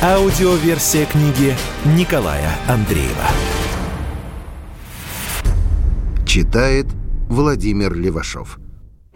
[0.00, 3.26] Аудиоверсия книги Николая Андреева.
[6.24, 6.86] Читает
[7.28, 8.60] Владимир Левашов.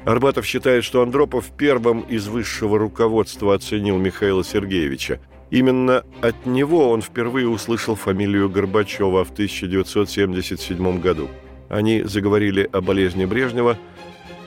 [0.04, 5.20] Арбатов считает, что Андропов первым из высшего руководства оценил Михаила Сергеевича.
[5.52, 11.28] Именно от него он впервые услышал фамилию Горбачева в 1977 году.
[11.68, 13.78] Они заговорили о болезни Брежнева–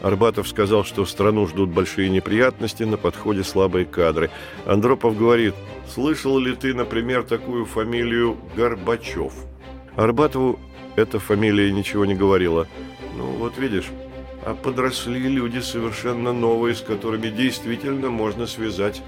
[0.05, 4.29] Арбатов сказал, что страну ждут большие неприятности, на подходе слабые кадры.
[4.67, 5.55] Андропов говорит,
[5.91, 9.33] слышал ли ты, например, такую фамилию Горбачев?
[9.95, 10.59] Арбатову
[10.95, 12.67] эта фамилия ничего не говорила.
[13.17, 13.87] Ну, вот видишь,
[14.45, 19.01] а подросли люди совершенно новые, с которыми действительно можно связать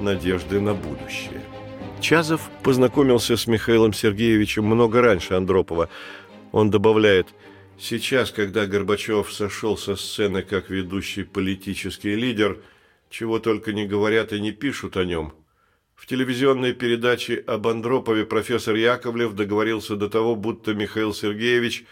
[0.00, 1.42] надежды на будущее.
[2.00, 5.90] Чазов познакомился с Михаилом Сергеевичем много раньше Андропова.
[6.52, 7.26] Он добавляет–
[7.78, 12.60] Сейчас, когда Горбачев сошел со сцены как ведущий политический лидер,
[13.08, 15.32] чего только не говорят и не пишут о нем.
[15.94, 21.84] В телевизионной передаче об Андропове профессор Яковлев договорился до того, будто Михаил Сергеевич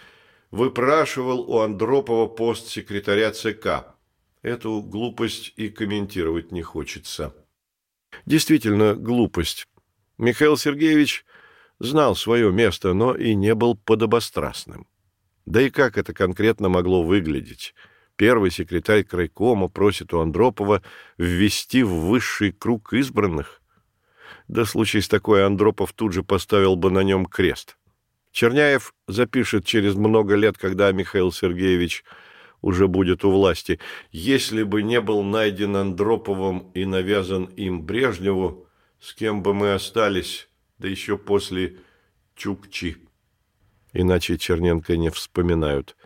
[0.51, 3.95] выпрашивал у Андропова пост секретаря ЦК.
[4.42, 7.33] Эту глупость и комментировать не хочется.
[8.27, 9.67] Действительно, глупость.
[10.19, 11.25] Михаил Сергеевич
[11.79, 14.87] знал свое место, но и не был подобострастным.
[15.47, 17.75] Да и как это конкретно могло выглядеть?
[18.16, 20.83] Первый секретарь крайкома просит у Андропова
[21.19, 23.62] ввести в высший круг избранных.
[24.48, 27.77] Да случай с такой Андропов тут же поставил бы на нем крест.
[28.33, 32.05] Черняев запишет через много лет, когда Михаил Сергеевич
[32.61, 33.78] уже будет у власти.
[34.11, 38.67] Если бы не был найден Андроповым и навязан им Брежневу,
[38.98, 41.77] с кем бы мы остались, да еще после
[42.34, 43.05] Чукчи
[44.01, 45.96] иначе Черненко не вспоминают.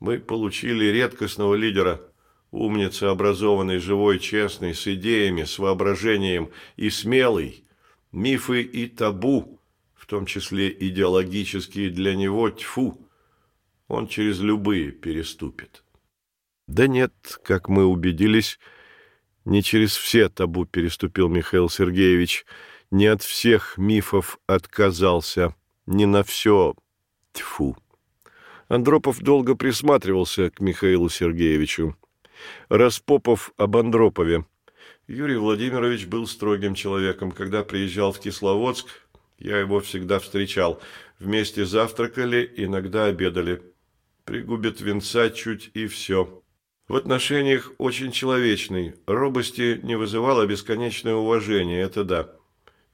[0.00, 2.00] Мы получили редкостного лидера,
[2.50, 7.64] умница, образованный, живой, честный, с идеями, с воображением и смелый.
[8.12, 9.60] Мифы и табу,
[9.94, 13.06] в том числе идеологические для него, тьфу,
[13.86, 15.82] он через любые переступит.
[16.66, 18.58] Да нет, как мы убедились,
[19.44, 22.46] не через все табу переступил Михаил Сергеевич,
[22.90, 25.54] не от всех мифов отказался,
[25.86, 26.74] не на все
[27.32, 27.76] Тьфу.
[28.68, 31.96] Андропов долго присматривался к Михаилу Сергеевичу.
[32.68, 34.44] Распопов об Андропове.
[35.06, 37.32] Юрий Владимирович был строгим человеком.
[37.32, 38.86] Когда приезжал в Кисловодск,
[39.38, 40.80] я его всегда встречал.
[41.18, 43.62] Вместе завтракали, иногда обедали.
[44.24, 46.42] Пригубит венца чуть и все.
[46.88, 48.94] В отношениях очень человечный.
[49.06, 52.34] Робости не вызывало бесконечное уважение, это да.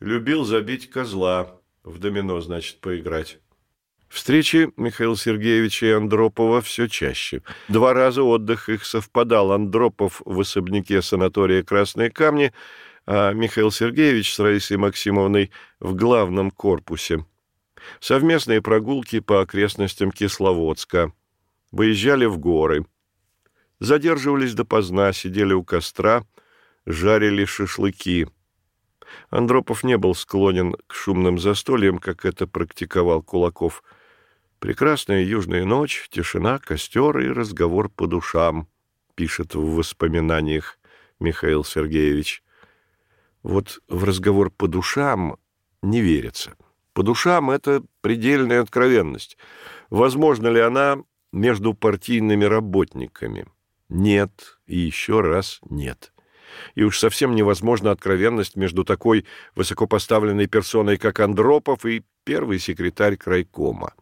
[0.01, 1.61] Любил забить козла.
[1.83, 3.39] В домино, значит, поиграть.
[4.15, 7.43] Встречи Михаила Сергеевича и Андропова все чаще.
[7.67, 9.51] Два раза отдых их совпадал.
[9.51, 12.53] Андропов в особняке санатория «Красные камни»,
[13.07, 17.27] а Михаил Сергеевич с Раисой Максимовной в главном корпусе.
[17.99, 21.13] Совместные прогулки по окрестностям Кисловодска.
[21.73, 22.87] Выезжали в горы.
[23.81, 26.25] Задерживались допоздна, сидели у костра,
[26.87, 28.29] жарили шашлыки.
[29.31, 33.83] Андропов не был склонен к шумным застольям, как это практиковал Кулаков–
[34.65, 38.67] Прекрасная южная ночь, тишина, костер и разговор по душам,
[39.15, 40.79] пишет в воспоминаниях
[41.21, 42.43] Михаил Сергеевич.
[43.43, 45.37] Вот в разговор по душам
[45.83, 46.57] не верится.
[46.95, 49.37] По душам это предельная откровенность.
[49.91, 50.97] Возможно ли она
[51.31, 53.47] между партийными работниками?
[53.91, 56.15] Нет и еще раз нет.
[56.75, 59.27] И уж совсем невозможна откровенность между такой
[59.57, 63.93] высокопоставленной персоной, как Андропов, и первый секретарь крайкома.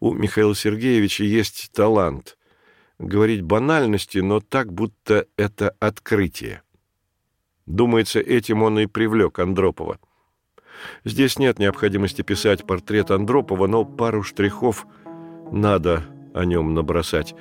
[0.00, 2.38] У Михаила Сергеевича есть талант
[2.98, 6.62] говорить банальности, но так, будто это открытие.
[7.66, 9.98] Думается, этим он и привлек Андропова.
[11.04, 14.86] Здесь нет необходимости писать портрет Андропова, но пару штрихов
[15.50, 16.04] надо
[16.34, 17.34] о нем набросать.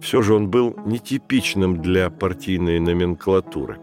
[0.00, 3.78] Все же он был нетипичным для партийной номенклатуры.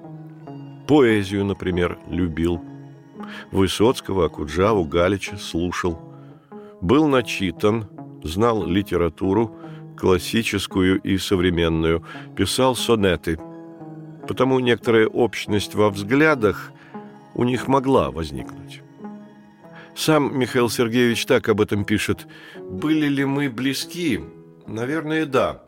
[0.88, 2.62] Поэзию, например, любил.
[3.52, 6.00] Высоцкого, Акуджаву, Галича слушал.
[6.82, 7.88] Был начитан,
[8.24, 9.56] знал литературу,
[9.98, 12.04] классическую и современную,
[12.36, 13.40] писал сонеты.
[14.28, 16.72] Потому некоторая общность во взглядах
[17.34, 18.82] у них могла возникнуть.
[19.96, 22.28] Сам Михаил Сергеевич так об этом пишет.
[22.58, 24.22] «Были ли мы близки?
[24.66, 25.64] Наверное, да.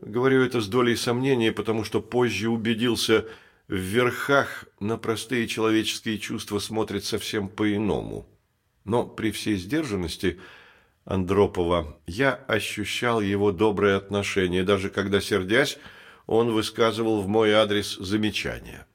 [0.00, 3.24] Говорю это с долей сомнения, потому что позже убедился,
[3.68, 8.26] в верхах на простые человеческие чувства смотрит совсем по-иному.
[8.84, 10.38] Но при всей сдержанности
[11.04, 15.78] Андропова я ощущал его доброе отношение, даже когда, сердясь,
[16.26, 18.86] он высказывал в мой адрес замечания.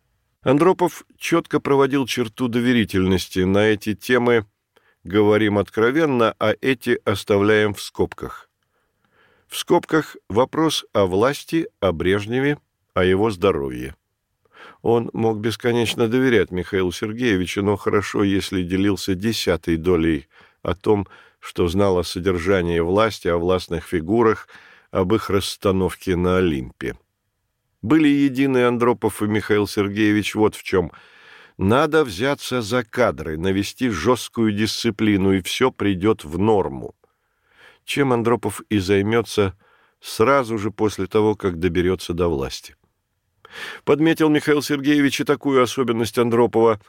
[0.42, 3.40] Андропов четко проводил черту доверительности.
[3.40, 4.46] На эти темы
[5.04, 8.50] говорим откровенно, а эти оставляем в скобках.
[9.48, 12.58] В скобках вопрос о власти, о Брежневе,
[12.94, 13.96] о его здоровье.
[14.82, 20.28] Он мог бесконечно доверять Михаилу Сергеевичу, но хорошо, если делился десятой долей
[20.64, 21.29] о том, что
[21.68, 24.48] знал о содержании власти, о властных фигурах,
[24.92, 26.96] об их расстановке на Олимпе.
[27.82, 30.92] Были едины Андропов и Михаил Сергеевич вот в чем.
[31.58, 36.96] Надо взяться за кадры, навести жесткую дисциплину, и все придет в норму.
[37.86, 39.58] Чем Андропов и займется
[40.00, 42.76] сразу же после того, как доберется до власти.
[43.84, 46.80] Подметил Михаил Сергеевич и такую особенность Андропова.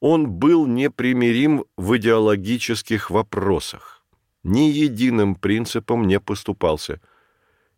[0.00, 3.99] Он был непримирим в идеологических вопросах.
[4.42, 7.00] Ни единым принципом не поступался.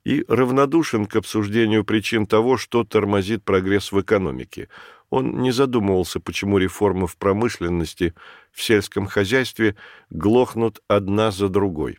[0.04, 4.68] И равнодушен к обсуждению причин того, что тормозит прогресс в экономике.
[5.10, 8.14] Он не задумывался, почему реформы в промышленности,
[8.50, 9.76] в сельском хозяйстве
[10.10, 11.98] глохнут одна за другой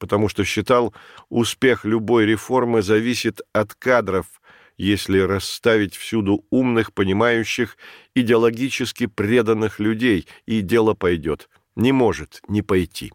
[0.00, 0.92] потому что считал,
[1.28, 4.26] успех любой реформы зависит от кадров,
[4.76, 7.76] если расставить всюду умных, понимающих,
[8.14, 11.50] идеологически преданных людей, и дело пойдет.
[11.76, 13.12] Не может не пойти.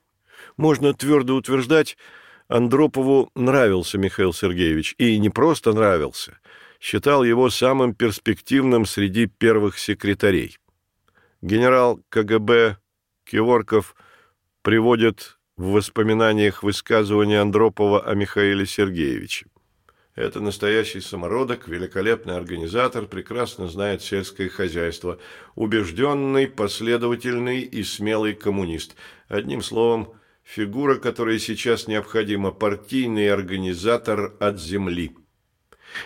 [0.58, 1.98] Можно твердо утверждать,
[2.48, 6.40] Андропову нравился Михаил Сергеевич, и не просто нравился,
[6.80, 10.58] считал его самым перспективным среди первых секретарей.
[11.42, 12.78] Генерал КГБ
[13.26, 13.96] Киворков
[14.62, 19.48] приводит в воспоминаниях высказывания Андропова о Михаиле Сергеевиче.
[20.16, 25.20] Это настоящий самородок, великолепный организатор, прекрасно знает сельское хозяйство,
[25.56, 28.96] убежденный, последовательный и смелый коммунист.
[29.28, 30.14] Одним словом,
[30.46, 35.18] фигура, которая сейчас необходима, партийный организатор от земли.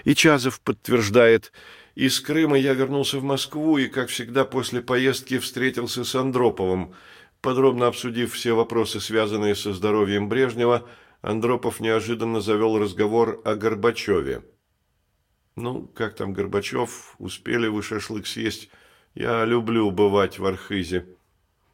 [0.05, 1.51] И Чазов подтверждает,
[1.93, 6.93] из Крыма я вернулся в Москву и, как всегда, после поездки встретился с Андроповым.
[7.41, 10.87] Подробно обсудив все вопросы, связанные со здоровьем Брежнева,
[11.21, 14.43] Андропов неожиданно завел разговор о Горбачеве.
[15.55, 17.15] «Ну, как там Горбачев?
[17.17, 18.69] Успели вы шашлык съесть?
[19.15, 21.05] Я люблю бывать в Архизе.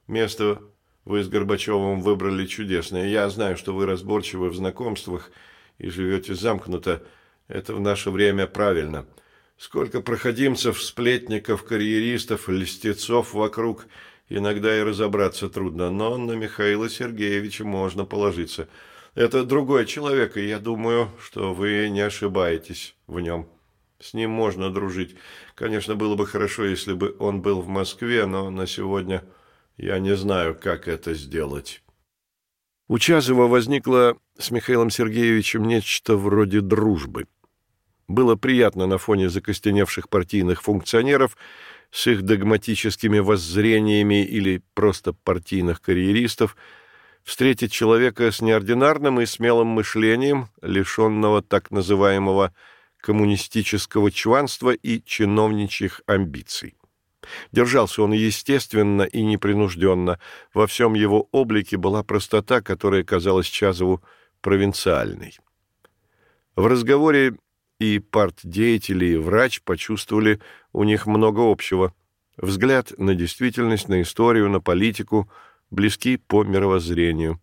[0.07, 0.61] Место
[1.05, 3.07] вы с Горбачевым выбрали чудесное.
[3.07, 5.31] Я знаю, что вы разборчивы в знакомствах
[5.77, 7.03] и живете замкнуто.
[7.47, 9.05] Это в наше время правильно.
[9.57, 13.85] Сколько проходимцев, сплетников, карьеристов, льстецов вокруг,
[14.27, 18.67] иногда и разобраться трудно, но на Михаила Сергеевича можно положиться».
[19.15, 23.47] Это другой человек, и я думаю, что вы не ошибаетесь в нем.
[23.97, 25.15] С ним можно дружить.
[25.55, 29.23] Конечно, было бы хорошо, если бы он был в Москве, но на сегодня
[29.77, 31.83] я не знаю, как это сделать.
[32.87, 37.27] У Чазова возникло с Михаилом Сергеевичем нечто вроде дружбы.
[38.07, 41.35] Было приятно на фоне закостеневших партийных функционеров
[41.91, 46.55] с их догматическими воззрениями или просто партийных карьеристов–
[47.25, 52.53] встретить человека с неординарным и смелым мышлением, лишенного так называемого
[53.01, 56.75] коммунистического чванства и чиновничьих амбиций.
[57.51, 60.19] Держался он естественно и непринужденно.
[60.53, 64.03] Во всем его облике была простота, которая казалась Чазову
[64.41, 65.37] провинциальной.
[66.55, 67.35] В разговоре
[67.79, 70.39] и партдеятели, и врач почувствовали
[70.71, 71.93] у них много общего.
[72.37, 75.29] Взгляд на действительность, на историю, на политику–
[75.71, 77.39] близки по мировоззрению.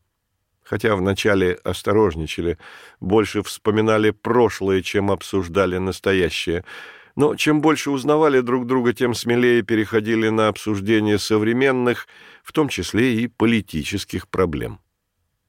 [0.62, 2.58] Хотя вначале осторожничали,
[3.00, 6.64] больше вспоминали прошлое, чем обсуждали настоящее.
[7.14, 12.06] Но чем больше узнавали друг друга, тем смелее переходили на обсуждение современных,
[12.42, 14.80] в том числе и политических проблем.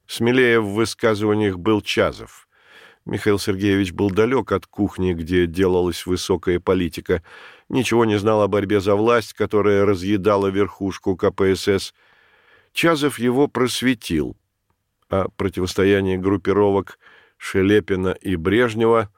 [0.07, 2.47] Смелее в высказываниях был Чазов.
[3.05, 7.23] Михаил Сергеевич был далек от кухни, где делалась высокая политика,
[7.69, 11.93] ничего не знал о борьбе за власть, которая разъедала верхушку КПСС–
[12.73, 14.35] Чазов его просветил,
[15.09, 16.97] о противостоянии группировок
[17.37, 19.11] Шелепина и Брежнева,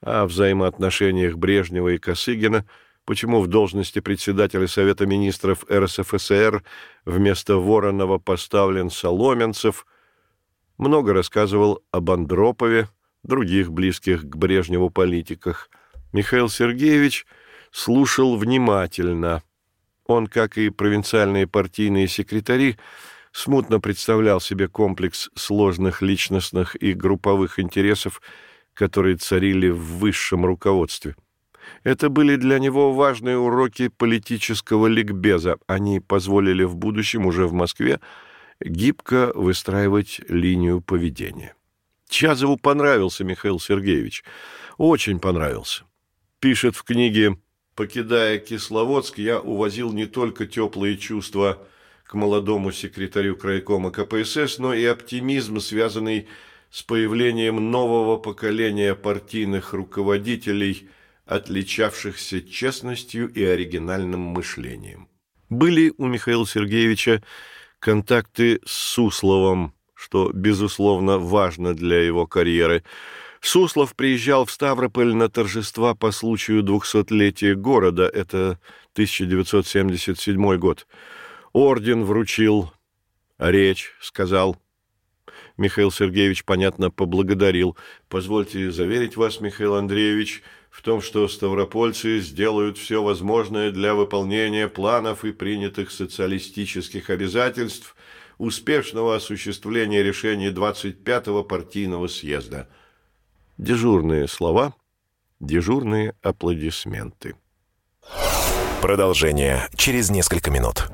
[0.00, 2.66] о взаимоотношениях Брежнева и Косыгина,
[3.04, 6.62] почему в должности председателя Совета министров РСФСР
[7.04, 9.86] вместо Воронова поставлен Соломенцев,
[10.76, 12.88] много рассказывал об Андропове,
[13.22, 15.70] других близких к Брежневу политиках.
[16.12, 17.26] Михаил Сергеевич
[17.72, 19.42] слушал внимательно–
[20.08, 22.76] он, как и провинциальные партийные секретари,
[23.30, 28.22] смутно представлял себе комплекс сложных личностных и групповых интересов,
[28.78, 31.16] которые царили в высшем руководстве.
[31.82, 35.58] Это были для него важные уроки политического ликбеза.
[35.66, 37.98] Они позволили в будущем уже в Москве
[38.60, 41.54] гибко выстраивать линию поведения.
[42.08, 44.22] Чазову понравился Михаил Сергеевич.
[44.76, 45.82] Очень понравился.
[46.38, 47.36] Пишет в книге
[47.74, 51.58] «Покидая Кисловодск, я увозил не только теплые чувства
[52.04, 56.28] к молодому секретарю крайкома КПСС, но и оптимизм, связанный
[56.70, 60.88] с появлением нового поколения партийных руководителей,
[61.26, 65.08] отличавшихся честностью и оригинальным мышлением.
[65.48, 67.22] Были у Михаила Сергеевича
[67.78, 72.84] контакты с Сусловым, что, безусловно, важно для его карьеры.
[73.40, 78.58] Суслов приезжал в Ставрополь на торжества по случаю двухсотлетия города, это
[78.94, 80.86] 1977 год.
[81.52, 82.72] Орден вручил,
[83.38, 84.56] речь сказал.
[85.58, 87.76] Михаил Сергеевич, понятно, поблагодарил.
[88.08, 95.26] «Позвольте заверить вас, Михаил Андреевич, в том, что ставропольцы сделают все возможное для выполнения планов
[95.26, 97.94] и принятых социалистических обязательств–
[98.38, 102.68] успешного осуществления решений 25-го партийного съезда.
[103.58, 104.74] Дежурные слова,
[105.40, 107.34] дежурные аплодисменты.
[108.80, 110.88] Продолжение через несколько минут.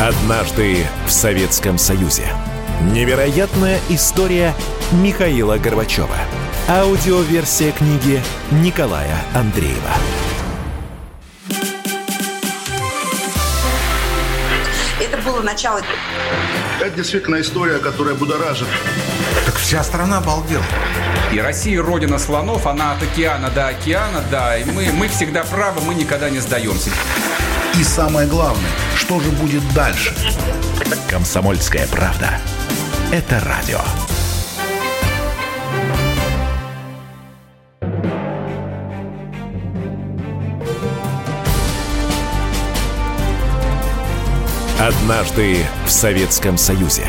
[0.00, 2.24] Однажды в Советском Союзе.
[2.92, 4.54] Невероятная история
[4.92, 6.16] Михаила Горбачева.
[6.70, 9.92] Аудиоверсия книги Николая Андреева.
[15.22, 15.82] было начало.
[16.80, 18.68] Это действительно история, которая будоражит.
[19.44, 20.64] Так вся страна обалдела.
[21.30, 24.56] И Россия родина слонов, она от океана до океана, да.
[24.56, 26.90] И мы, мы всегда правы, мы никогда не сдаемся.
[27.78, 30.14] И самое главное, что же будет дальше?
[31.08, 32.38] Комсомольская правда.
[33.12, 33.80] Это радио.
[44.78, 47.06] Однажды в Советском Союзе.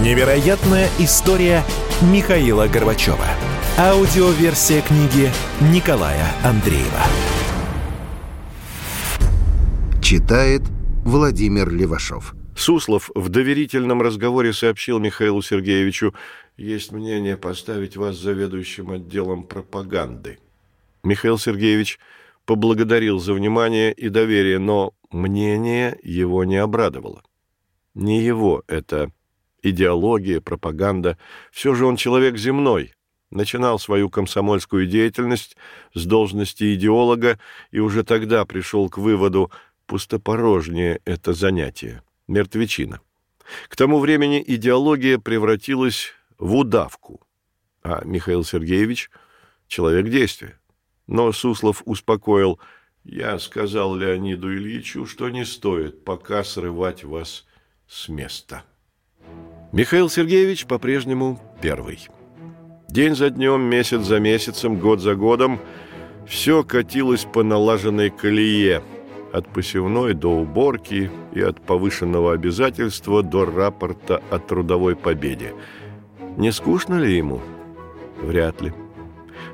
[0.00, 1.64] Невероятная история
[2.00, 3.26] Михаила Горбачева.
[3.78, 7.02] Аудиоверсия книги Николая Андреева.
[10.10, 10.62] Читает
[11.04, 12.34] Владимир Левашов.
[12.56, 16.16] Суслов в доверительном разговоре сообщил Михаилу Сергеевичу,
[16.56, 20.40] «Есть мнение поставить вас заведующим отделом пропаганды».
[21.04, 22.00] Михаил Сергеевич
[22.44, 27.22] поблагодарил за внимание и доверие, но мнение его не обрадовало.
[27.94, 29.12] Не его это
[29.62, 31.18] идеология, пропаганда.
[31.52, 32.94] Все же он человек земной.
[33.30, 35.56] Начинал свою комсомольскую деятельность
[35.94, 37.38] с должности идеолога
[37.70, 39.52] и уже тогда пришел к выводу,
[39.90, 43.00] пустопорожнее это занятие, мертвечина.
[43.68, 47.20] К тому времени идеология превратилась в удавку,
[47.82, 49.10] а Михаил Сергеевич–
[49.66, 50.60] человек действия.
[51.08, 52.60] Но Суслов успокоил–
[53.04, 57.46] я сказал Леониду Ильичу, что не стоит пока срывать вас
[57.88, 58.62] с места.
[59.72, 62.06] Михаил Сергеевич по-прежнему первый.
[62.88, 65.58] День за днем, месяц за месяцем, год за годом
[66.28, 68.82] все катилось по налаженной колее,
[69.32, 75.54] от посевной до уборки и от повышенного обязательства до рапорта о трудовой победе.
[76.36, 77.40] Не скучно ли ему?
[78.22, 78.72] Вряд ли.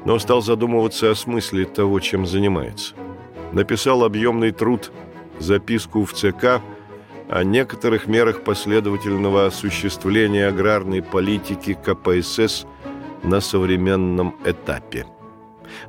[0.04, 2.95] Но стал задумываться о смысле того, чем занимается–
[3.52, 4.92] написал объемный труд
[5.38, 6.61] «Записку в ЦК»
[7.28, 12.66] о некоторых мерах последовательного осуществления аграрной политики КПСС
[13.25, 15.06] на современном этапе.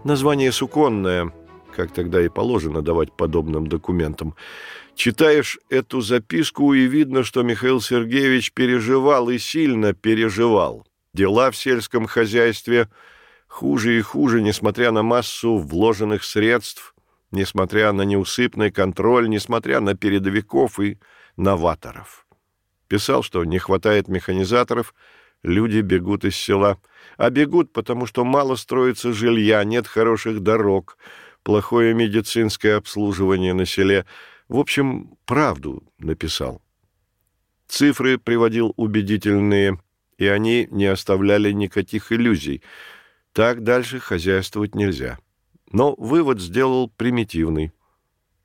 [0.03, 1.31] Название суконное,
[1.77, 4.35] как тогда и положено давать подобным документам.
[4.95, 10.85] Читаешь эту записку, и видно, что Михаил Сергеевич переживал и сильно переживал.
[11.13, 12.89] Дела в сельском хозяйстве
[13.47, 16.93] хуже и хуже, несмотря на массу вложенных средств–
[17.31, 20.97] несмотря на неусыпный контроль, несмотря на передовиков и
[21.35, 22.25] новаторов.
[22.87, 24.93] Писал, что не хватает механизаторов,
[25.43, 26.79] люди бегут из села.
[27.17, 30.97] А бегут, потому что мало строится жилья, нет хороших дорог,
[31.47, 34.05] плохое медицинское обслуживание на селе.
[34.49, 36.61] В общем, правду написал.
[37.69, 39.79] Цифры приводил убедительные,
[40.17, 42.63] и они не оставляли никаких иллюзий.
[43.31, 45.19] Так дальше хозяйствовать нельзя.
[45.71, 47.71] Но вывод сделал примитивный.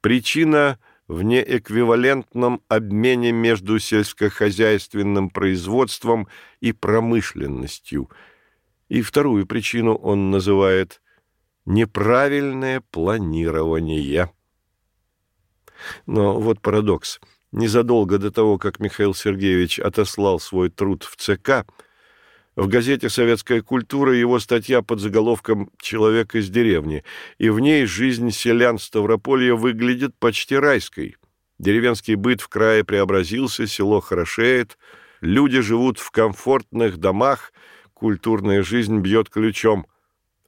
[0.01, 0.79] Причина
[1.09, 6.29] в неэквивалентном обмене между сельскохозяйственным производством
[6.61, 8.09] и промышленностью.
[8.89, 11.02] И вторую причину он называет
[11.65, 14.31] неправильное планирование.
[16.07, 17.21] Но вот парадокс.
[17.53, 21.67] Незадолго до того, как Михаил Сергеевич отослал свой труд в ЦК,
[22.55, 27.03] в газете «Советская культура» его статья под заголовком «Человек из деревни»,
[27.39, 31.17] и в ней жизнь селян Ставрополья выглядит почти райской.
[31.59, 34.77] Деревенский быт в крае преобразился, село хорошеет,
[35.23, 37.53] люди живут в комфортных домах,
[37.95, 39.87] культурная жизнь бьет ключом.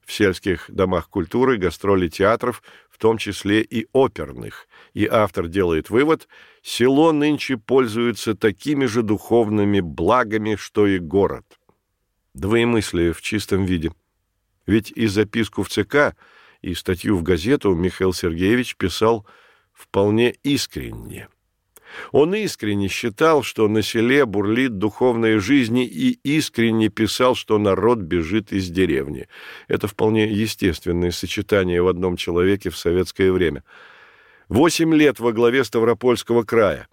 [0.07, 4.69] В сельских домах культуры гастроли театров, в том числе и оперных.
[4.93, 6.29] И автор делает вывод–
[6.63, 11.45] село нынче пользуется такими же духовными благами, что и город–
[12.35, 13.93] Двоемыслие в чистом виде.
[14.67, 16.17] Ведь и записку в ЦК,
[16.63, 19.25] и статью в газету Михаил Сергеевич писал
[19.73, 21.29] вполне искренне.
[22.13, 28.53] Он искренне считал, что на селе бурлит духовная жизнь, и искренне писал, что народ бежит
[28.53, 29.29] из деревни.
[29.69, 33.65] Это вполне естественное сочетание в одном человеке в советское время.
[34.49, 36.89] Восемь лет во главе Ставропольского края.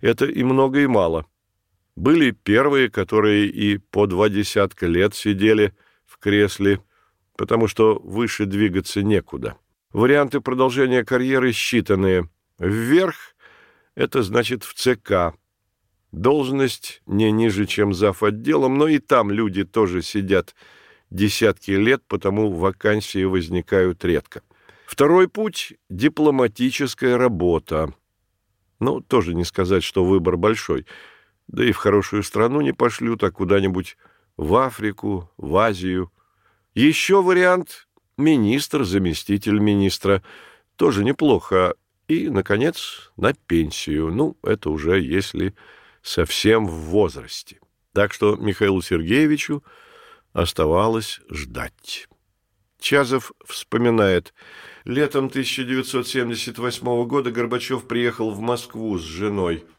[0.00, 1.26] Это и много, и мало–
[1.98, 5.74] были первые, которые и по два десятка лет сидели
[6.06, 6.80] в кресле,
[7.36, 9.56] потому что выше двигаться некуда.
[9.92, 12.28] Варианты продолжения карьеры считанные.
[12.58, 13.16] Вверх–
[13.98, 15.36] это значит в ЦК.
[16.12, 18.22] Должность не ниже, чем зав.
[18.22, 20.54] отделом, но и там люди тоже сидят
[21.10, 24.42] десятки лет, потому вакансии возникают редко.
[24.86, 27.92] Второй путь– дипломатическая работа.
[28.80, 30.86] Ну, тоже не сказать, что выбор большой–
[31.48, 33.96] да и в хорошую страну не пошлют, а куда-нибудь
[34.36, 36.12] в Африку, в Азию.
[36.74, 37.88] Еще вариант–
[38.18, 40.22] министр, заместитель министра.
[40.76, 41.74] Тоже неплохо.
[42.08, 44.10] И, наконец, на пенсию.
[44.10, 45.54] Ну, это уже если
[46.02, 47.60] совсем в возрасте.
[47.92, 49.62] Так что Михаилу Сергеевичу
[50.32, 52.08] оставалось ждать.
[52.80, 54.32] Чазов вспоминает.
[54.84, 59.64] Летом 1978 года Горбачев приехал в Москву с женой–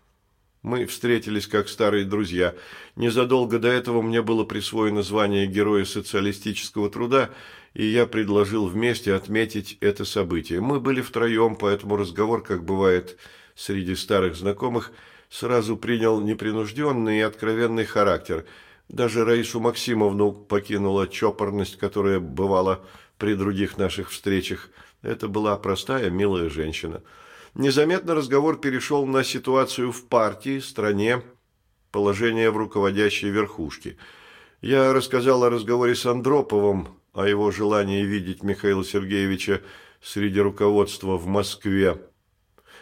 [0.62, 2.54] мы встретились как старые друзья.
[2.98, 7.30] Незадолго до этого мне было присвоено звание Героя социалистического труда,
[7.74, 10.62] и я предложил вместе отметить это событие.
[10.62, 13.18] Мы были втроем, поэтому разговор, как бывает
[13.56, 14.92] среди старых знакомых,
[15.30, 18.46] сразу принял непринужденный и откровенный характер.
[18.88, 22.84] Даже Раису Максимовну покинула чопорность, которая бывала
[23.18, 24.70] при других наших встречах.
[25.02, 27.04] Это была простая, милая женщина–
[27.56, 31.24] Незаметно разговор перешел на ситуацию в партии, стране,
[31.92, 33.98] положение в руководящей верхушке.
[34.62, 39.62] Я рассказал о разговоре с Андроповым, о его желании видеть Михаила Сергеевича
[40.02, 42.02] среди руководства в Москве.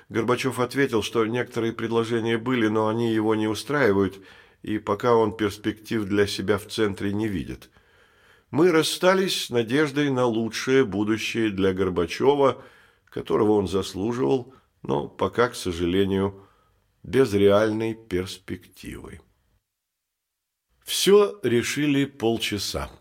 [0.10, 4.20] Горбачев ответил, что некоторые предложения были, но они его не устраивают,
[4.62, 7.72] и пока он перспектив для себя в центре не видит.
[8.52, 12.64] Мы расстались с надеждой на лучшее будущее для Горбачева,
[13.10, 16.48] которого он заслуживал, но пока, к сожалению,
[17.02, 19.20] без реальной перспективы.
[20.84, 22.92] Все решили полчаса.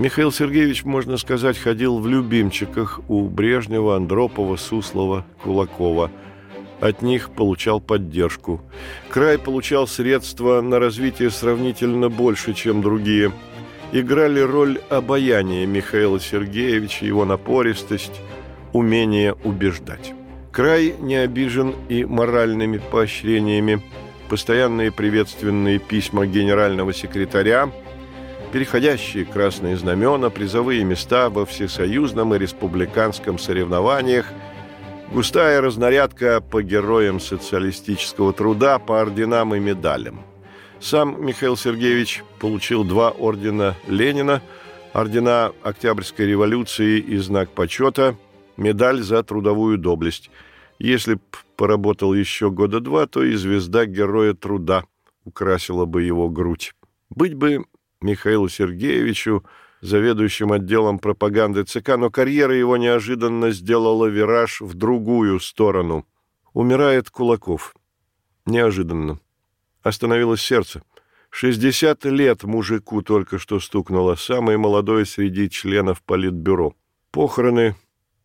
[0.00, 6.10] Михаил Сергеевич, можно сказать, ходил в любимчиках у Брежнева, Андропова, Суслова, Кулакова.
[6.80, 8.62] От них получал поддержку.
[9.10, 13.30] Край получал средства на развитие сравнительно больше, чем другие.
[13.92, 18.22] Играли роль обаяния Михаила Сергеевича, его напористость–
[18.72, 20.14] умение убеждать.
[20.50, 23.82] Край не обижен и моральными поощрениями,
[24.30, 27.70] постоянные приветственные письма генерального секретаря,
[28.52, 34.26] переходящие красные знамена, призовые места во всесоюзном и республиканском соревнованиях,
[35.12, 40.22] густая разнарядка по героям социалистического труда, по орденам и медалям.
[40.80, 44.42] Сам Михаил Сергеевич получил два ордена Ленина,
[44.92, 48.16] ордена Октябрьской революции и знак почета–
[48.60, 50.30] медаль за трудовую доблесть.
[50.78, 51.20] Если б
[51.56, 54.84] поработал еще года два, то и звезда Героя Труда
[55.24, 56.72] украсила бы его грудь.
[57.10, 57.64] Быть бы
[58.00, 59.44] Михаилу Сергеевичу
[59.80, 66.06] заведующим отделом пропаганды ЦК, но карьера его неожиданно сделала вираж в другую сторону.
[66.52, 67.74] Умирает Кулаков.
[68.46, 69.20] Неожиданно.
[69.82, 70.82] Остановилось сердце.
[71.30, 76.74] 60 лет мужику только что стукнуло, самый молодой среди членов Политбюро.
[77.12, 77.76] Похороны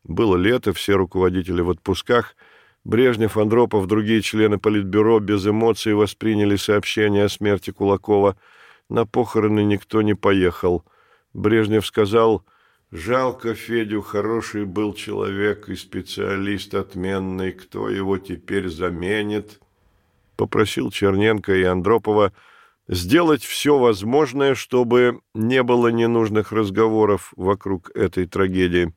[0.03, 2.35] было лето, все руководители в отпусках.
[2.83, 8.37] Брежнев, Андропов, другие члены Политбюро без эмоций восприняли сообщение о смерти Кулакова.
[8.89, 10.83] На похороны никто не поехал.
[11.33, 12.45] Брежнев сказал,
[12.91, 17.51] «Жалко Федю, хороший был человек и специалист отменный.
[17.51, 19.59] Кто его теперь заменит?»
[20.37, 22.31] Попросил Черненко и Андропова
[22.87, 28.93] сделать все возможное, чтобы не было ненужных разговоров вокруг этой трагедии.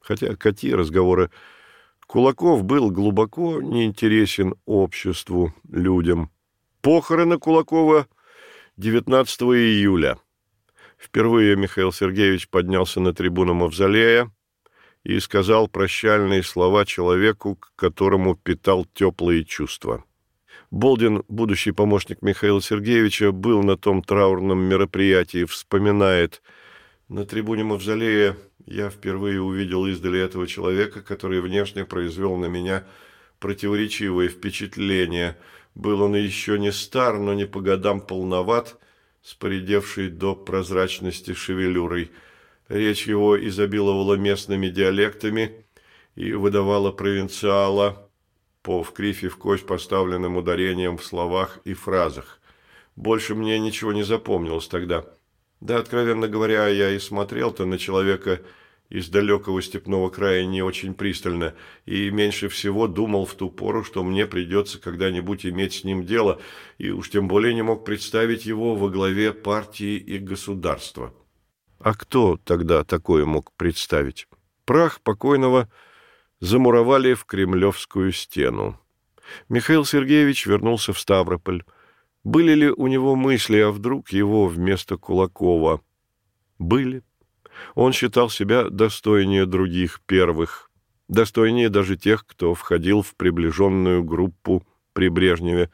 [0.00, 1.30] Хотя какие разговоры?
[2.06, 6.30] Кулаков был глубоко неинтересен обществу, людям.
[6.80, 8.06] Похороны Кулакова
[8.78, 10.18] 19 июля.
[10.96, 14.30] Впервые Михаил Сергеевич поднялся на трибуну Мавзолея
[15.02, 20.04] и сказал прощальные слова человеку, к которому питал теплые чувства.
[20.70, 26.40] Болдин, будущий помощник Михаила Сергеевича, был на том траурном мероприятии, вспоминает.
[27.08, 32.84] На трибуне Мавзолея я впервые увидел издали этого человека, который внешне произвел на меня
[33.40, 35.36] противоречивое впечатление.
[35.78, 38.78] Был он еще не стар, но не по годам полноват,
[39.22, 42.10] с поредевшей до прозрачности шевелюрой.
[42.68, 45.64] Речь его изобиловала местными диалектами
[46.16, 48.04] и выдавала провинциала–
[48.68, 52.38] по в крифе в кость поставленным ударением в словах и фразах.
[52.96, 55.06] Больше мне ничего не запомнилось тогда.
[55.60, 58.42] Да, откровенно говоря, я и смотрел-то на человека
[58.88, 61.54] из далекого степного края не очень пристально
[61.86, 66.40] и меньше всего думал в ту пору, что мне придется когда-нибудь иметь с ним дело,
[66.78, 71.12] и уж тем более не мог представить его во главе партии и государства.
[71.78, 74.26] А кто тогда такое мог представить?
[74.64, 75.70] Прах покойного–
[76.40, 78.80] замуровали в Кремлевскую стену.
[79.48, 81.64] Михаил Сергеевич вернулся в Ставрополь.
[82.24, 85.82] Были ли у него мысли, а вдруг его вместо Кулакова?
[86.58, 87.02] Были.
[87.74, 90.70] Он считал себя достойнее других первых,
[91.08, 95.70] достойнее даже тех, кто входил в приближенную группу при Брежневе.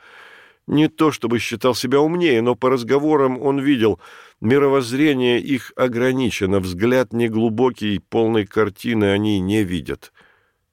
[0.67, 4.01] Не то чтобы считал себя умнее, но по разговорам он видел,
[4.41, 10.13] мировоззрение их ограничено, взгляд неглубокий, полной картины они не видят.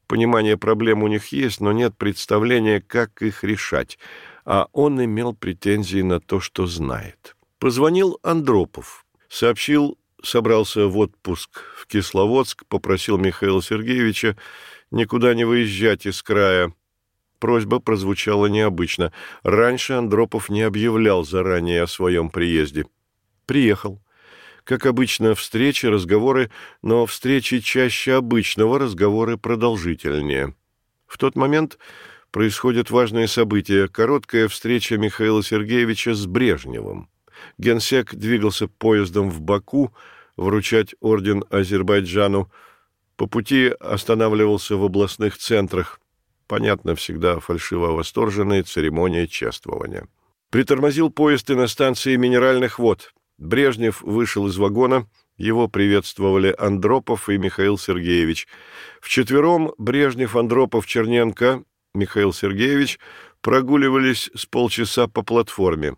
[0.08, 3.98] Понимание проблем у них есть, но нет представления, как их решать,
[4.46, 7.36] а он имел претензии на то, что знает.
[7.60, 14.38] Позвонил Андропов, сообщил, собрался в отпуск в Кисловодск, попросил Михаила Сергеевича
[14.92, 16.74] никуда не выезжать из края.
[17.40, 19.12] Просьба прозвучала необычно.
[19.42, 22.86] Раньше Андропов не объявлял заранее о своем приезде.
[23.48, 24.00] Приехал.
[24.64, 26.52] Как обычно, встречи, разговоры,
[26.84, 30.56] но встречи чаще обычного, разговоры продолжительнее.
[31.08, 31.80] В тот момент
[32.30, 37.10] происходит важное событие– короткая встреча Михаила Сергеевича с Брежневым.
[37.58, 39.94] Генсек двигался поездом в Баку
[40.38, 42.52] вручать орден Азербайджану.
[43.16, 46.00] По пути останавливался в областных центрах.
[46.48, 50.08] Понятно, всегда фальшиво восторженная церемония чествования.
[50.50, 57.40] Притормозил поезд и на станции минеральных вод– Брежнев вышел из вагона, его приветствовали Андропов и
[57.40, 58.48] Михаил Сергеевич.
[59.02, 61.64] Вчетвером Брежнев, Андропов, Черненко,
[61.96, 63.00] Михаил Сергеевич
[63.42, 65.96] прогуливались с полчаса по платформе.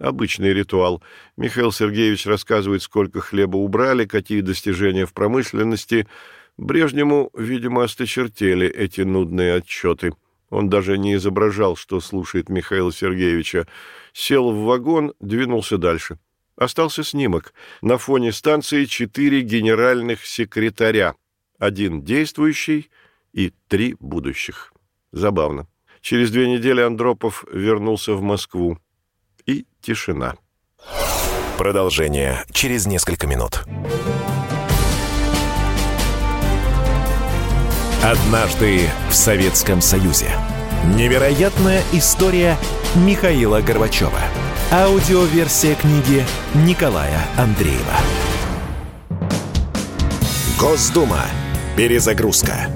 [0.00, 1.02] Обычный ритуал.
[1.36, 6.08] Михаил Сергеевич рассказывает, сколько хлеба убрали, какие достижения в промышленности.
[6.56, 10.12] Брежнему, видимо, осточертели эти нудные отчеты.
[10.48, 13.68] Он даже не изображал, что слушает Михаила Сергеевича.
[14.14, 16.18] Сел в вагон, двинулся дальше.
[16.56, 17.52] Остался снимок.
[17.82, 21.14] На фоне станции четыре генеральных секретаря.
[21.58, 22.88] Один действующий
[23.34, 24.72] и три будущих.
[25.12, 25.68] Забавно.
[26.00, 28.78] Через две недели Андропов вернулся в Москву.
[29.82, 30.34] Тишина.
[31.56, 33.64] Продолжение через несколько минут.
[38.02, 40.30] Однажды в Советском Союзе.
[40.96, 42.56] Невероятная история
[42.94, 44.20] Михаила Горбачева.
[44.72, 47.96] Аудиоверсия книги Николая Андреева.
[50.58, 51.24] Госдума.
[51.76, 52.70] Перезагрузка.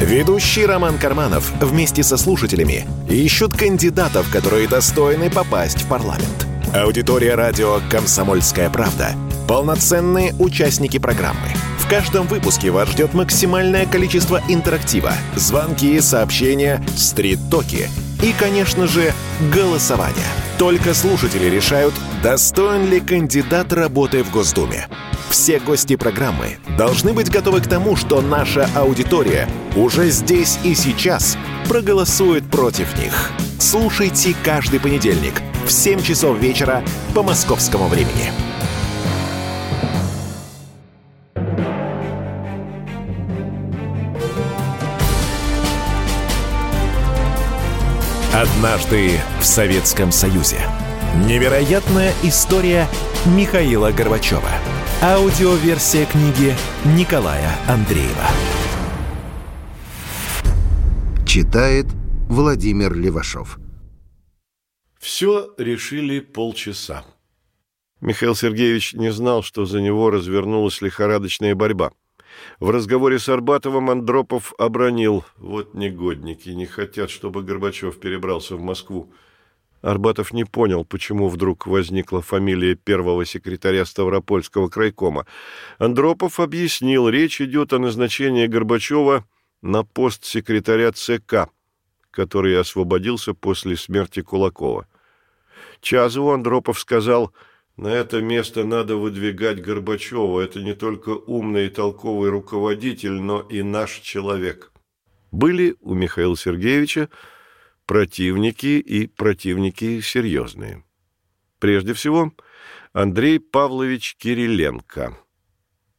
[0.00, 6.46] Ведущий Роман Карманов вместе со слушателями ищут кандидатов, которые достойны попасть в парламент.
[6.72, 9.10] Аудитория радио «Комсомольская правда»—
[9.48, 11.48] полноценные участники программы.
[11.78, 17.88] В каждом выпуске вас ждет максимальное количество интерактива, звонки, сообщения, стрит-токи—
[18.22, 19.12] и, конечно же,
[19.52, 20.26] голосование.
[20.58, 24.88] Только слушатели решают, достоин ли кандидат работы в Госдуме.
[25.30, 31.36] Все гости программы должны быть готовы к тому, что наша аудитория уже здесь и сейчас
[31.68, 33.30] проголосует против них.
[33.58, 35.34] Слушайте каждый понедельник
[35.66, 36.82] в 7 часов вечера
[37.14, 38.47] по московскому времени.
[48.34, 50.58] Однажды в Советском Союзе.
[51.26, 52.86] Невероятная история
[53.24, 54.50] Михаила Горбачева.
[55.02, 58.28] Аудиоверсия книги Николая Андреева.
[61.26, 61.86] Читает
[62.28, 63.58] Владимир Левашов.
[65.00, 67.06] Все решили полчаса.
[68.02, 71.92] Михаил Сергеевич не знал, что за него развернулась лихорадочная борьба.
[72.60, 79.12] В разговоре с Арбатовым Андропов обронил «Вот негодники, не хотят, чтобы Горбачев перебрался в Москву».
[79.80, 85.24] Арбатов не понял, почему вдруг возникла фамилия первого секретаря Ставропольского крайкома.
[85.78, 89.24] Андропов объяснил, речь идет о назначении Горбачева
[89.62, 91.50] на пост секретаря ЦК,
[92.10, 94.88] который освободился после смерти Кулакова.
[95.80, 97.32] Чазову Андропов сказал,
[97.78, 100.40] на это место надо выдвигать Горбачева.
[100.40, 104.72] Это не только умный и толковый руководитель, но и наш человек.
[105.30, 107.08] Были у Михаила Сергеевича
[107.86, 110.84] противники и противники серьезные.
[111.60, 112.32] Прежде всего,
[112.92, 115.16] Андрей Павлович Кириленко.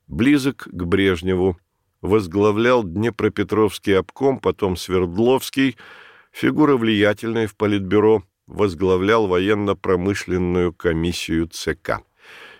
[0.07, 1.57] Близок к Брежневу,
[2.01, 5.77] возглавлял Днепропетровский обком, потом Свердловский,
[6.31, 12.01] фигура влиятельная в Политбюро, возглавлял военно-промышленную комиссию ЦК.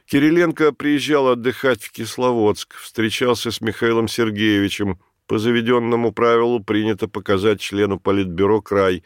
[0.06, 8.00] Кириленко приезжал отдыхать в Кисловодск, встречался с Михаилом Сергеевичем, по заведенному правилу принято показать члену
[8.00, 9.04] Политбюро край.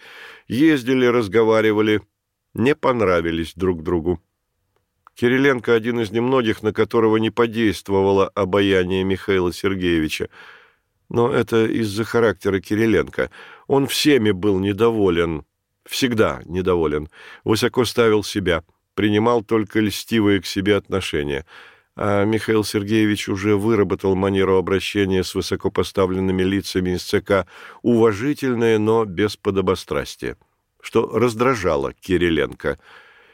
[0.47, 2.01] Ездили, разговаривали,
[2.53, 4.21] не понравились друг другу.
[5.15, 10.29] Кириленко один из немногих, на которого не подействовало обаяние Михаила Сергеевича.
[11.09, 13.29] Но это из-за характера Кириленко.
[13.67, 15.43] Он всеми был недоволен,
[15.85, 17.09] всегда недоволен,
[17.43, 18.63] высоко ставил себя,
[18.95, 21.45] принимал только льстивые к себе отношения–
[21.95, 27.45] а Михаил Сергеевич уже выработал манеру обращения с высокопоставленными лицами из ЦК,
[27.83, 30.37] уважительное, но без подобострастия,
[30.81, 32.79] что раздражало Кириленко.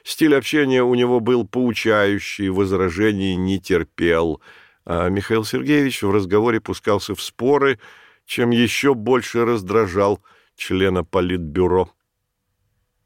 [0.03, 4.41] Стиль общения у него был поучающий, возражений не терпел,
[4.85, 7.79] а Михаил Сергеевич в разговоре пускался в споры,
[8.25, 10.21] чем еще больше раздражал
[10.57, 11.91] члена Политбюро.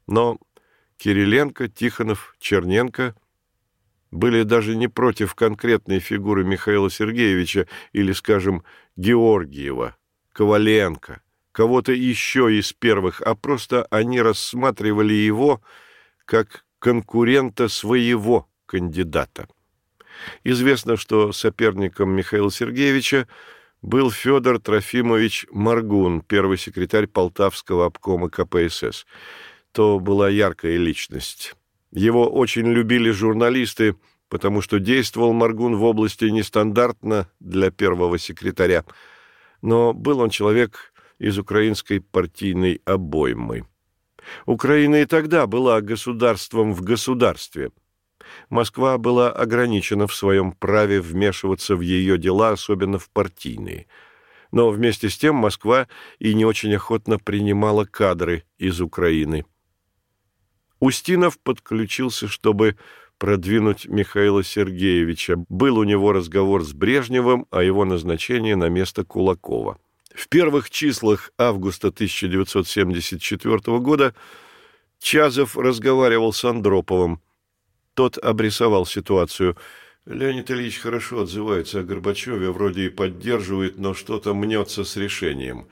[0.06, 0.38] Но
[0.96, 3.14] Кириленко, Тихонов, Черненко–
[4.14, 8.62] были даже не против конкретной фигуры Михаила Сергеевича или, скажем,
[8.96, 9.96] Георгиева,
[10.32, 11.20] Коваленко,
[11.52, 15.60] кого-то еще из первых, а просто они рассматривали его
[16.24, 19.48] как конкурента своего кандидата.
[20.44, 23.26] Известно, что соперником Михаила Сергеевича
[23.82, 29.06] был Федор Трофимович Маргун, первый секретарь Полтавского обкома КПСС.
[29.74, 31.56] То была яркая личность.
[31.90, 33.96] Его очень любили журналисты,
[34.28, 38.84] потому что действовал Маргун в области нестандартно для первого секретаря.
[39.62, 43.66] Но был он человек из украинской партийной обоймы.
[44.46, 47.72] Украина и тогда была государством в государстве.
[48.50, 53.88] Москва была ограничена в своем праве вмешиваться в ее дела, особенно в партийные.
[54.52, 55.88] Но вместе с тем Москва
[56.20, 59.44] и не очень охотно принимала кадры из Украины–
[60.80, 62.76] Устинов подключился, чтобы
[63.18, 65.44] продвинуть Михаила Сергеевича.
[65.48, 69.78] Был у него разговор с Брежневым о его назначении на место Кулакова.
[70.14, 74.14] В первых числах августа 1974 года
[75.00, 77.20] Чазов разговаривал с Андроповым.
[77.94, 79.56] Тот обрисовал ситуацию.
[80.06, 85.66] Леонид Ильич хорошо отзывается о Горбачеве, вроде и поддерживает, но что-то мнется с решением.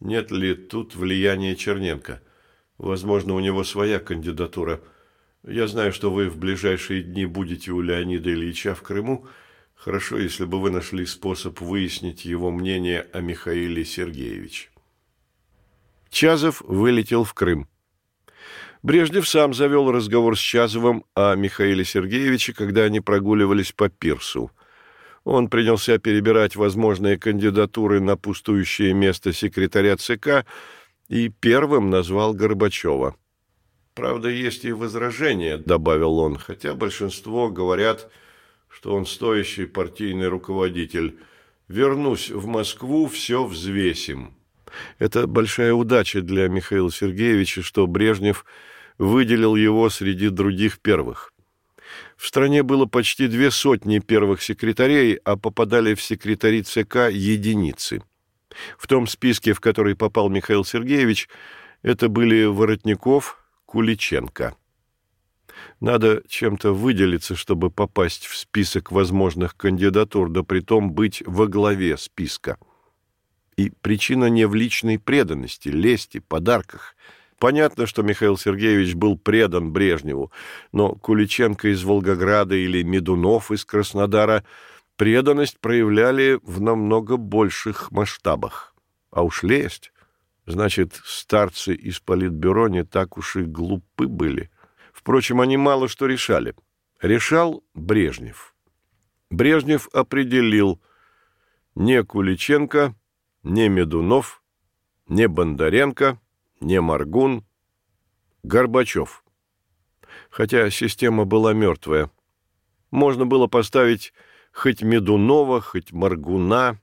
[0.00, 2.20] Нет ли тут влияния Черненко?
[2.78, 4.80] Возможно, у него своя кандидатура.
[5.42, 9.26] Я знаю, что вы в ближайшие дни будете у Леонида Ильича в Крыму.
[9.74, 14.68] Хорошо, если бы вы нашли способ выяснить его мнение о Михаиле Сергеевиче.
[16.10, 17.68] Чазов вылетел в Крым.
[18.82, 24.50] Брежнев сам завел разговор с Чазовым о Михаиле Сергеевиче, когда они прогуливались по пирсу.
[25.24, 30.46] Он принялся перебирать возможные кандидатуры на пустующее место секретаря ЦК,
[31.08, 33.16] и первым назвал Горбачева.
[33.94, 38.10] «Правда, есть и возражения»,— добавил он, хотя большинство говорят,
[38.68, 41.18] что он стоящий партийный руководитель.
[41.68, 44.34] «Вернусь в Москву, все взвесим».
[44.98, 48.44] Это большая удача для Михаила Сергеевича, что Брежнев
[48.98, 51.32] выделил его среди других первых.
[52.16, 58.02] В стране было почти две сотни первых секретарей, а попадали в секретари ЦК единицы–
[58.78, 61.28] в том списке, в который попал Михаил Сергеевич,
[61.82, 64.54] это были Воротников, Куличенко.
[65.80, 72.58] Надо чем-то выделиться, чтобы попасть в список возможных кандидатур, да притом быть во главе списка.
[73.56, 76.94] И причина не в личной преданности, лести, подарках.
[77.38, 80.30] Понятно, что Михаил Сергеевич был предан Брежневу,
[80.72, 84.44] но Куличенко из Волгограда или Медунов из Краснодара–
[84.96, 88.74] преданность проявляли в намного больших масштабах.
[89.10, 89.92] А уж лесть,
[90.46, 94.50] значит, старцы из политбюро не так уж и глупы были.
[94.92, 96.54] Впрочем, они мало что решали.
[97.00, 98.54] Решал Брежнев.
[99.30, 100.80] Брежнев определил,
[101.74, 102.94] Не Куличенко,
[103.42, 104.42] не Медунов,
[105.08, 106.18] не Бондаренко,
[106.60, 107.44] не Маргун,
[108.42, 109.24] Горбачев.
[110.30, 112.10] Хотя система была мертвая.
[112.90, 114.14] Можно было поставить
[114.56, 116.80] хоть Медунова, хоть Маргуна.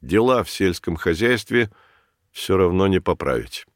[0.00, 1.70] Дела в сельском хозяйстве
[2.32, 3.66] все равно не поправить.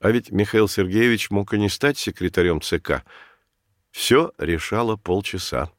[0.00, 3.04] А ведь Михаил Сергеевич мог и не стать секретарем ЦК.
[3.92, 5.70] Все решало полчаса.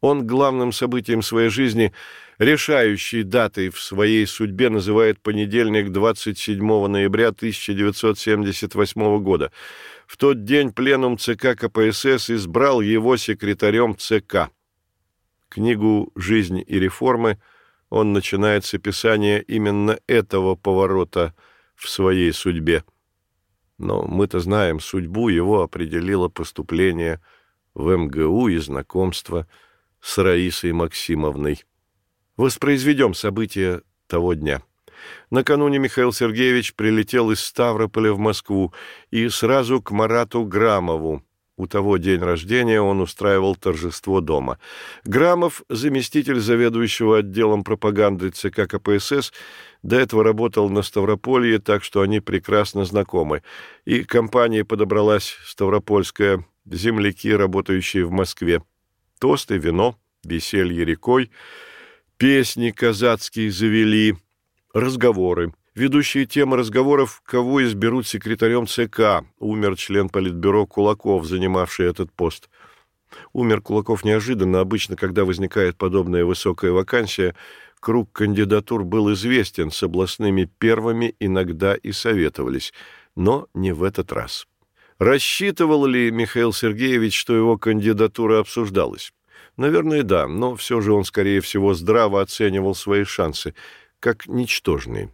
[0.00, 1.92] Он главным событием своей жизни,
[2.38, 9.52] решающей датой в своей судьбе, называет понедельник 27 ноября 1978 года.
[10.06, 14.50] В тот день пленум ЦК КПСС избрал его секретарем ЦК.
[15.52, 17.38] Книгу «Жизнь и реформы»
[17.90, 21.34] он начинает с описания именно этого поворота
[21.74, 22.84] в своей судьбе.
[23.76, 27.20] Но мы-то знаем, судьбу его определило поступление
[27.74, 29.46] в МГУ и знакомство
[30.00, 31.62] с Раисой Максимовной.
[32.38, 34.62] Воспроизведем события того дня.
[35.28, 38.72] Накануне Михаил Сергеевич прилетел из Ставрополя в Москву
[39.10, 41.22] и сразу к Марату Грамову.
[41.62, 44.58] У того день рождения он устраивал торжество дома.
[45.04, 49.32] Грамов, заместитель заведующего отделом пропаганды ЦК КПСС,
[49.84, 53.44] до этого работал на Ставрополье, так что они прекрасно знакомы.
[53.84, 58.64] И компания подобралась Ставропольская, земляки, работающие в Москве.
[59.20, 61.30] Тосты, вино, веселье рекой,
[62.16, 64.16] песни казацкие завели,
[64.74, 65.54] разговоры.
[65.74, 72.50] Ведущие темы разговоров, кого изберут секретарем ЦК, умер член Политбюро Кулаков, занимавший этот пост.
[73.32, 74.60] Умер Кулаков неожиданно.
[74.60, 77.34] Обычно, когда возникает подобная высокая вакансия,
[77.80, 82.72] Круг кандидатур был известен, с областными первыми иногда и советовались,
[83.16, 84.46] но не в этот раз.
[84.98, 89.12] Рассчитывал ли Михаил Сергеевич, что его кандидатура обсуждалась?
[89.56, 93.54] Наверное, да, но все же он, скорее всего, здраво оценивал свои шансы,
[93.98, 95.10] как ничтожные.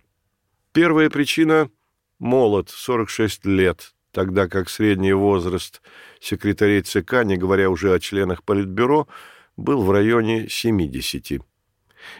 [0.73, 1.71] Первая причина–
[2.19, 5.81] молод, 46 лет, тогда как средний возраст
[6.21, 9.09] секретарей ЦК, не говоря уже о членах Политбюро,
[9.57, 11.41] был в районе 70.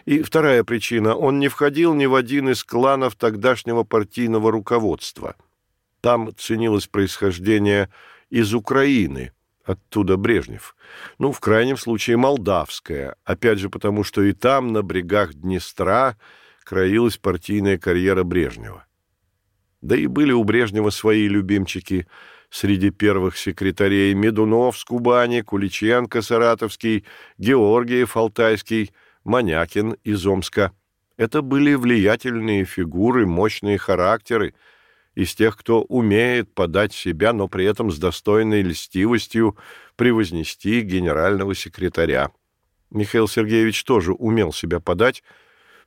[0.05, 5.35] И вторая причина– он не входил ни в один из кланов тогдашнего партийного руководства.
[6.01, 7.89] Там ценилось происхождение
[8.29, 9.31] из Украины,
[9.63, 10.75] оттуда Брежнев.
[11.19, 16.17] Ну, в крайнем случае, молдавское, опять же потому, что и там, на брегах Днестра,
[16.69, 18.85] краилась партийная карьера Брежнева.
[19.81, 22.05] Да и были у Брежнева свои любимчики
[22.51, 27.05] среди первых секретарей Медунов с Кубани, Куличенко Саратовский,
[27.39, 28.91] Георгиев Алтайский–
[29.23, 30.71] Манякин из Омска.
[31.17, 34.53] Это были влиятельные фигуры, мощные характеры,
[35.15, 39.57] из тех, кто умеет подать себя, но при этом с достойной льстивостью
[39.95, 42.29] превознести генерального секретаря.
[42.91, 45.23] Михаил Сергеевич тоже умел себя подать,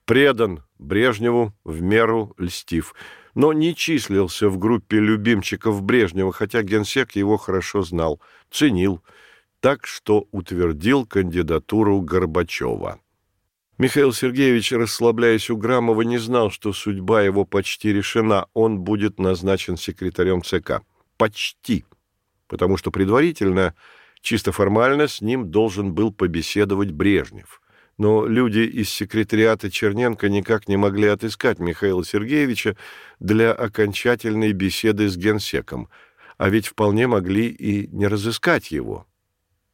[0.05, 2.95] предан Брежневу, в меру льстив,
[3.35, 9.03] но не числился в группе любимчиков Брежнева, хотя генсек его хорошо знал, ценил,
[9.61, 13.01] так что утвердил кандидатуру Горбачева.
[13.79, 18.47] Михаил Сергеевич, расслабляясь у Грамова, не знал, что судьба его почти решена.
[18.53, 20.83] Он будет назначен секретарем ЦК.
[21.17, 21.85] Почти.
[22.49, 23.75] Потому что предварительно,
[24.21, 27.62] чисто формально, с ним должен был побеседовать Брежнев.
[27.99, 32.77] Но люди из секретариата Черненко никак не могли отыскать Михаила Сергеевича
[33.21, 35.89] для окончательной беседы с генсеком,
[36.39, 39.07] а ведь вполне могли и не разыскать его.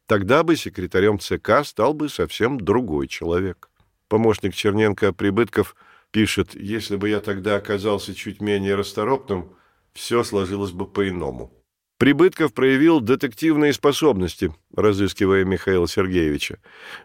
[0.07, 3.71] Тогда бы секретарем ЦК стал бы совсем другой человек.
[4.09, 5.77] Помощник Черненко Прибытков
[6.11, 9.55] пишет, если бы я тогда оказался чуть менее расторопным,
[9.93, 11.58] все сложилось бы по-иному.
[11.99, 16.59] Прибытков проявил детективные способности, разыскивая Михаила Сергеевича.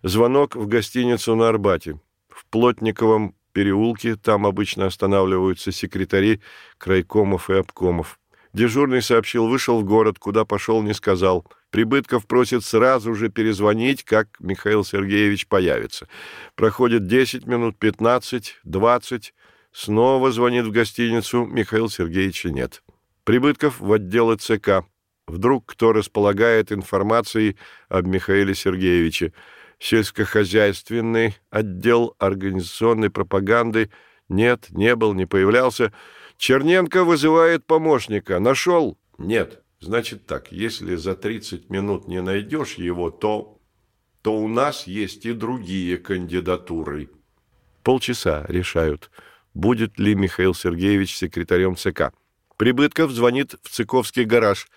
[0.03, 1.99] Звонок в гостиницу на Арбате.
[2.29, 6.41] В Плотниковом переулке там обычно останавливаются секретари
[6.77, 8.19] крайкомов и обкомов.
[8.53, 14.27] Дежурный сообщил, вышел в город, куда пошел, не сказал– Прибытков просит сразу же перезвонить, как
[14.39, 16.07] Михаил Сергеевич появится.
[16.53, 19.33] Проходит 10 минут, 15, 20.
[19.71, 22.83] Снова звонит в гостиницу, Михаила Сергеевича нет.
[23.23, 24.85] Прибытков в отделы ЦК.
[25.27, 27.57] Вдруг кто располагает информацией
[27.89, 29.33] об Михаиле Сергеевиче.
[29.79, 33.89] Сельскохозяйственный отдел организационной пропаганды
[34.29, 35.93] нет, не был, не появлялся.
[36.37, 38.39] Черненко вызывает помощника.
[38.39, 38.97] Нашел?
[39.17, 39.61] Нет.
[39.79, 43.59] Значит так, если за 30 минут не найдешь его, то,
[44.21, 47.09] то у нас есть и другие кандидатуры.
[47.83, 49.11] Полчаса решают,
[49.53, 52.13] будет ли Михаил Сергеевич секретарем ЦК.
[52.63, 54.67] Прибытков звонит в ЦКовский гараж.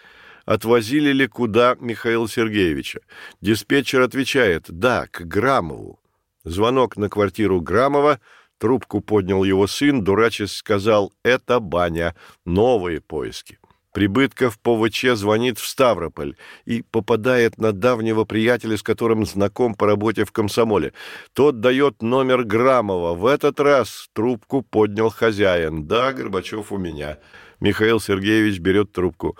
[0.45, 2.99] Отвозили ли куда Михаила Сергеевича?
[3.41, 6.01] Диспетчер отвечает «Да, к Грамову».
[6.43, 8.19] Звонок на квартиру Грамова–
[8.59, 13.61] Трубку поднял его сын, дурачись сказал «Это баня, новые поиски».
[13.93, 19.87] Прибытков по ВЧ звонит в Ставрополь и попадает на давнего приятеля, с которым знаком по
[19.87, 20.93] работе в комсомоле.
[21.35, 23.15] Тот дает номер Грамова.
[23.15, 25.87] В этот раз трубку поднял хозяин.
[25.87, 27.19] «Да, Горбачев у меня».
[27.61, 29.37] Михаил Сергеевич берет трубку.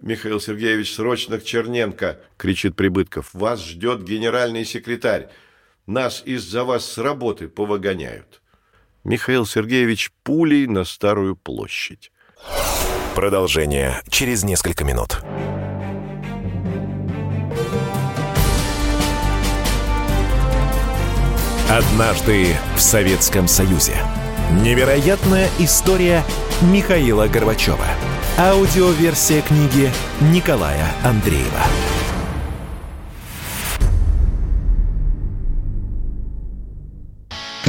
[0.00, 3.30] «Михаил Сергеевич, срочно к Черненко!»— кричит Прибытков.
[3.34, 5.28] «Вас ждет генеральный секретарь.
[5.86, 8.40] Нас из-за вас с работы повыгоняют».
[9.04, 12.12] Михаил Сергеевич пулей на Старую площадь.
[13.14, 15.18] Продолжение через несколько минут.
[21.68, 23.94] Однажды в Советском Союзе.
[24.50, 26.24] Невероятная история
[26.60, 27.86] Михаила Горбачева.
[28.36, 31.99] Аудиоверсия книги Николая Андреева.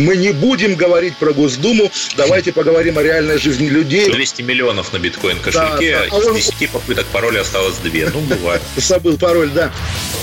[0.02, 4.12] Мы не будем говорить про Госдуму, давайте поговорим о реальной жизни людей.
[4.12, 6.16] 200 миллионов на биткоин кошельке, Да, да.
[6.16, 8.10] А из он- 10 попыток пароля осталось 2.
[8.12, 8.62] Ну, бывает.
[8.78, 9.72] Забыл пароль, да.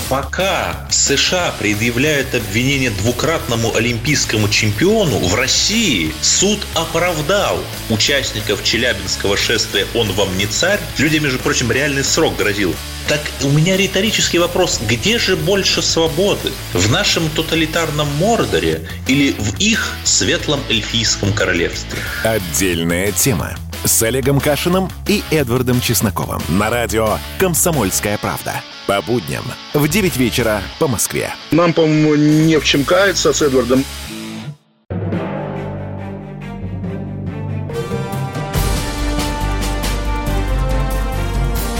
[0.09, 10.11] Пока США предъявляют обвинение двукратному олимпийскому чемпиону, в России суд оправдал участников Челябинского шествия «Он
[10.11, 10.79] вам не царь».
[10.97, 12.75] Людям, между прочим, реальный срок грозил.
[13.09, 14.79] Так у меня риторический вопрос.
[14.87, 16.51] Где же больше свободы?
[16.73, 21.97] В нашем тоталитарном Мордоре или в их светлом эльфийском королевстве?
[22.23, 23.55] Отдельная тема.
[23.83, 26.39] С Олегом Кашиным и Эдвардом Чесноковым.
[26.49, 28.61] На радио «Комсомольская правда».
[28.85, 29.43] По будням
[29.73, 31.33] в 9 вечера по Москве.
[31.49, 33.85] Нам, по-моему, не в чем каяться с Эдвардом.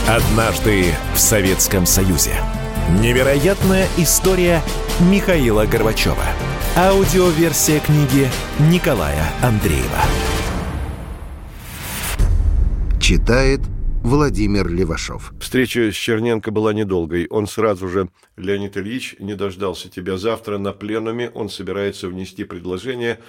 [0.09, 2.31] Однажды в Советском Союзе.
[2.99, 4.59] Невероятная история
[5.01, 6.25] Михаила Горбачева.
[6.75, 8.27] Аудиоверсия книги
[8.71, 10.01] Николая Андреева.
[12.99, 13.59] Читает
[14.03, 15.31] Владимир Левашов.
[15.39, 17.27] Встреча с Черненко была недолгой.
[17.29, 21.29] Он сразу же, Леонид Ильич, не дождался тебя завтра на пленуме.
[21.35, 23.19] Он собирается внести предложение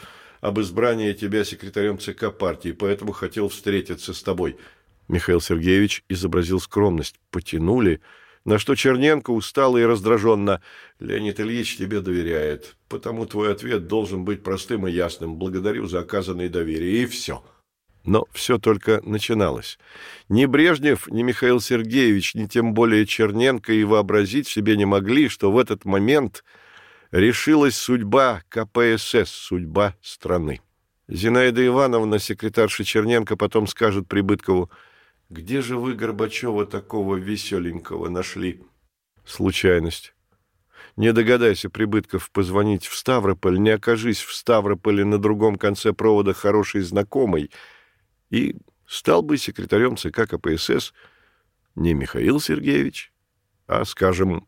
[0.40, 4.56] об избрании тебя секретарем ЦК партии, поэтому хотел встретиться с тобой.
[5.10, 7.16] Михаил Сергеевич изобразил скромность.
[7.30, 8.00] Потянули,
[8.44, 10.62] на что Черненко устало и раздраженно.
[11.00, 15.36] Леонид Ильич тебе доверяет, потому твой ответ должен быть простым и ясным.
[15.36, 17.02] Благодарю за оказанное доверие.
[17.02, 17.42] И все.
[18.04, 19.78] Но все только начиналось.
[20.28, 25.50] Ни Брежнев, ни Михаил Сергеевич, ни тем более Черненко и вообразить себе не могли, что
[25.50, 26.44] в этот момент
[27.10, 30.60] решилась судьба КПСС, судьба страны.
[31.08, 34.70] Зинаида Ивановна, секретарша Черненко, потом скажет Прибыткову,
[35.30, 38.62] «Где же вы Горбачева такого веселенького нашли?»
[39.24, 40.12] Случайность.
[40.96, 46.80] Не догадайся, Прибытков, позвонить в Ставрополь, не окажись в Ставрополе на другом конце провода хороший
[46.80, 47.50] знакомый,
[48.28, 48.56] и
[48.86, 50.92] стал бы секретарем ЦК КПСС
[51.76, 53.12] не Михаил Сергеевич,
[53.66, 54.46] а, скажем,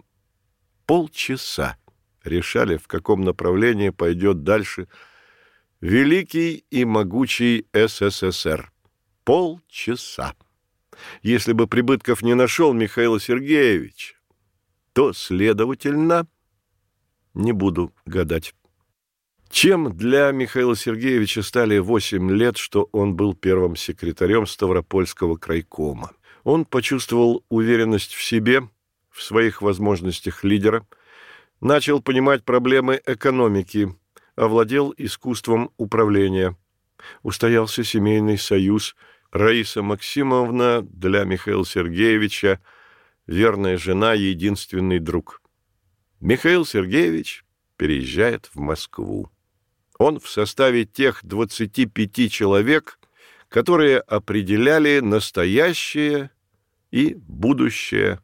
[0.87, 1.77] полчаса
[2.25, 4.89] решали, в каком направлении пойдет дальше
[5.81, 8.73] великий и могучий СССР.
[9.25, 10.35] Полчаса.
[11.23, 14.15] Если бы Прибытков не нашел Михаила Сергеевича,
[14.93, 16.27] то, следовательно,
[17.35, 18.55] не буду гадать.
[19.51, 26.13] Чем для Михаила Сергеевича стали восемь лет, что он был первым секретарем Ставропольского крайкома?
[26.43, 28.69] Он почувствовал уверенность в себе,
[29.11, 30.87] в своих возможностях лидера,
[31.61, 33.95] начал понимать проблемы экономики,
[34.37, 36.57] овладел искусством управления.
[37.23, 38.97] Устоялся семейный союз.
[39.33, 42.61] Раиса Максимовна для Михаила Сергеевича
[43.27, 45.41] верная жена, единственный друг.
[46.21, 47.45] Михаил Сергеевич
[47.77, 49.31] переезжает в Москву.
[49.99, 52.99] Он в составе тех 25 человек,
[53.49, 56.31] которые определяли настоящее
[56.91, 58.21] и будущее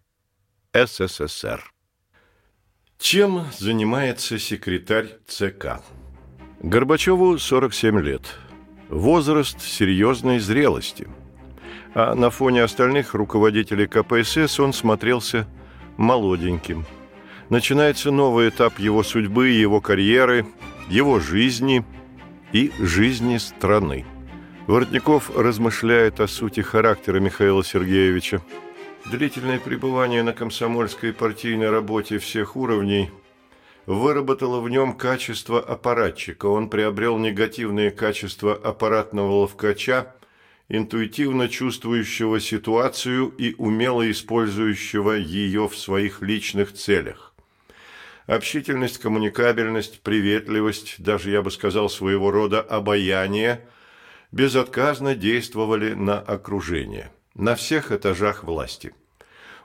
[0.75, 1.73] СССР.
[2.99, 5.81] Чем занимается секретарь ЦК?
[6.61, 8.23] Горбачеву 47 лет.
[8.89, 11.09] Возраст серьезной зрелости.
[11.95, 15.47] А на фоне остальных руководителей КПСС он смотрелся
[15.97, 16.87] молоденьким.
[17.51, 20.47] Начинается новый этап его судьбы, его карьеры,
[20.89, 21.85] его жизни
[22.53, 24.07] и жизни страны.
[24.67, 28.43] Воротников размышляет о сути характера Михаила Сергеевича.
[29.11, 33.11] Длительное пребывание на комсомольской партийной работе всех уровней
[33.89, 36.45] выработало в нем качество аппаратчика.
[36.45, 40.15] Он приобрел негативные качества аппаратного ловкача,
[40.69, 47.33] интуитивно чувствующего ситуацию и умело использующего ее в своих личных целях.
[48.27, 53.67] Общительность, коммуникабельность, приветливость, даже, я бы сказал, своего рода обаяние
[54.33, 58.93] безотказно действовали на окружение, на всех этажах власти.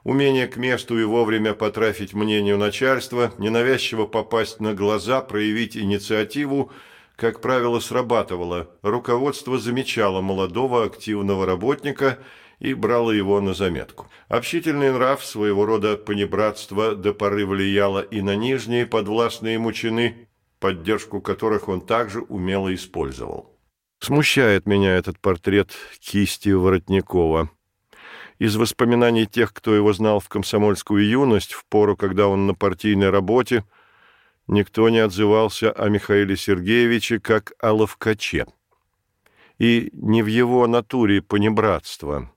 [0.04, 6.72] Умение к месту и вовремя потрафить мнению начальства, ненавязчиво попасть на глаза, проявить инициативу,
[7.16, 8.70] как правило, срабатывало.
[8.82, 12.20] Руководство замечало молодого активного работника–
[12.64, 14.08] и брало его на заметку.
[14.30, 20.30] Общительный нрав своего рода понебратства до поры влияло и на нижние подвластные ему чины,
[20.60, 23.54] поддержку которых он также умело использовал.
[24.00, 27.50] Смущает меня этот портрет кисти Воротникова.
[28.40, 33.10] Из воспоминаний тех, кто его знал в комсомольскую юность, в пору, когда он на партийной
[33.10, 33.64] работе,
[34.48, 38.48] никто не отзывался о Михаиле Сергеевиче как о ловкаче.
[39.60, 42.32] И не в его натуре понебратства,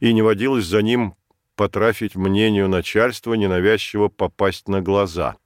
[0.00, 1.14] и не водилось за ним
[1.56, 5.36] потрафить мнению начальства, ненавязчиво попасть на глаза.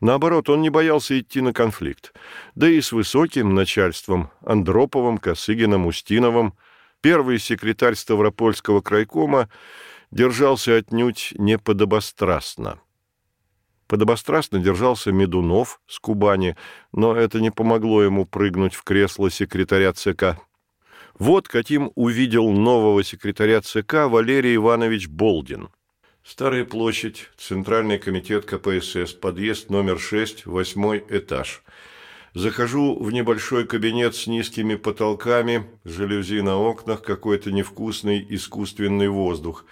[0.00, 2.12] Наоборот, он не боялся идти на конфликт.
[2.54, 6.54] Да и с высоким начальством Андроповым, Косыгиным, Устиновым
[7.00, 9.48] первый секретарь Ставропольского крайкома
[10.10, 12.80] держался отнюдь не подобострастно.
[13.86, 16.56] Подобострастно держался Медунов с Кубани,
[16.92, 20.38] но это не помогло ему прыгнуть в кресло секретаря ЦК.
[21.18, 25.70] Вот каким увидел нового секретаря ЦК Валерий Иванович Болдин.
[26.22, 31.62] Старая площадь, Центральный комитет КПСС, подъезд номер 6, восьмой этаж.
[32.34, 39.64] Захожу в небольшой кабинет с низкими потолками, жалюзи на окнах, какой-то невкусный искусственный воздух.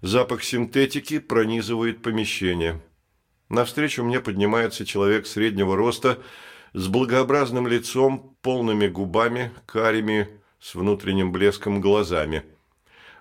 [0.00, 2.80] Запах синтетики пронизывает помещение.
[3.50, 6.18] Навстречу мне поднимается человек среднего роста,
[6.72, 10.28] с благообразным лицом, полными губами, карими,
[10.58, 12.44] с внутренним блеском глазами.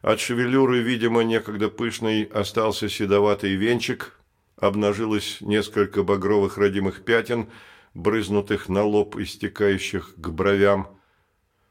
[0.01, 4.17] От шевелюры, видимо, некогда пышный, остался седоватый венчик,
[4.55, 7.49] обнажилось несколько багровых родимых пятен,
[7.93, 10.87] брызнутых на лоб и стекающих к бровям.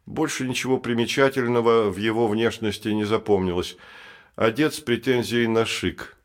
[0.06, 3.76] Больше ничего примечательного в его внешности не запомнилось.
[4.36, 6.16] Одет с претензией на шик.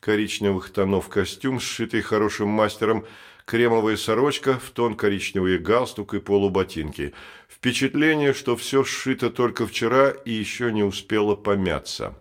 [0.00, 3.04] Коричневых тонов костюм, сшитый хорошим мастером,
[3.44, 7.14] кремовая сорочка, в тон коричневый галстук и полуботинки.
[7.48, 12.14] Впечатление, что все сшито только вчера и еще не успело помяться.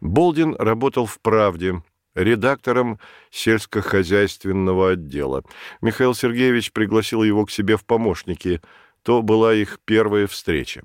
[0.00, 1.82] Болдин работал в «Правде»,
[2.18, 2.98] редактором
[3.30, 5.44] сельскохозяйственного отдела.
[5.80, 8.60] Михаил Сергеевич пригласил его к себе в помощники.
[9.02, 10.82] То была их первая встреча.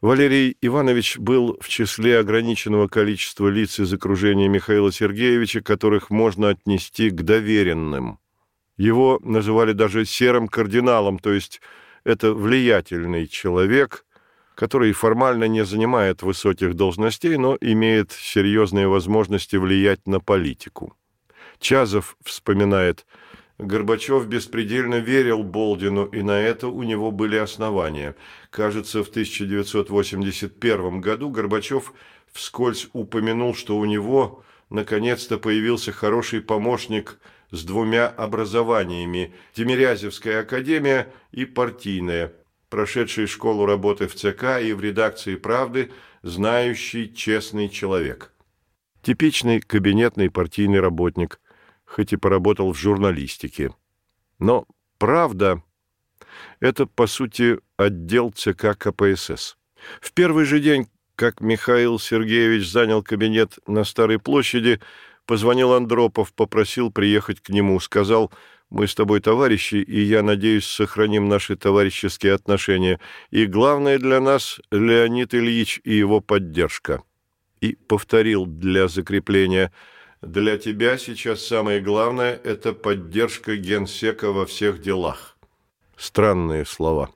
[0.00, 7.08] Валерий Иванович был в числе ограниченного количества лиц из окружения Михаила Сергеевича, которых можно отнести
[7.08, 8.18] к доверенным.
[8.76, 11.62] Его называли даже серым кардиналом, то есть
[12.02, 14.04] это влиятельный человек,
[14.54, 20.96] который формально не занимает высоких должностей, но имеет серьезные возможности влиять на политику.
[21.58, 23.06] Чазов вспоминает–
[23.58, 28.16] Горбачев беспредельно верил Болдину, и на это у него были основания.
[28.50, 31.92] Кажется, в 1981 году Горбачев
[32.32, 37.20] вскользь упомянул, что у него наконец-то появился хороший помощник
[37.52, 42.32] с двумя образованиями– Тимирязевская академия и партийная,
[42.74, 48.32] прошедший школу работы в ЦК и в редакции «Правды», знающий честный человек.
[49.00, 51.40] Типичный кабинетный партийный работник–
[51.84, 53.72] хоть и поработал в журналистике.
[54.40, 54.66] Но
[54.98, 55.62] правда–
[56.60, 59.56] это, по сути, отдел ЦК КПСС.
[60.00, 64.80] В первый же день, как Михаил Сергеевич занял кабинет на Старой площади,
[65.24, 68.32] позвонил Андропов, попросил приехать к нему, сказал
[68.70, 72.98] «Мы с тобой товарищи, и я надеюсь, сохраним наши товарищеские отношения.
[73.30, 77.02] И главное для нас– Леонид Ильич и его поддержка».
[77.60, 79.72] И повторил для закрепления–
[80.24, 85.36] для тебя сейчас самое главное– это поддержка генсека во всех делах.
[85.98, 87.10] Странные слова.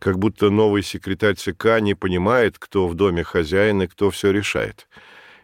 [0.00, 4.88] Как будто новый секретарь ЦК не понимает, кто в доме хозяин и кто все решает.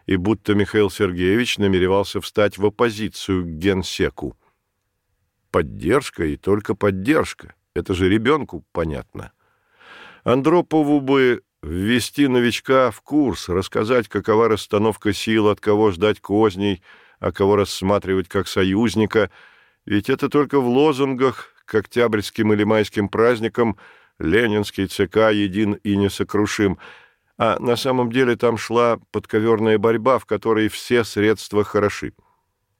[0.07, 4.35] И будто Михаил Сергеевич намеревался встать в оппозицию к генсеку.
[5.55, 7.55] Поддержка и только поддержка.
[7.73, 9.31] Это же ребенку понятно.
[10.23, 16.83] Андропову бы ввести новичка в курс, рассказать, какова расстановка сил, от кого ждать козней–
[17.19, 19.31] а кого рассматривать как союзника,
[19.85, 23.77] ведь это только в лозунгах к октябрьским или майским праздникам
[24.19, 26.77] Ленинский ЦК един и несокрушим,
[27.37, 32.13] а на самом деле там шла подковерная борьба, в которой все средства хороши.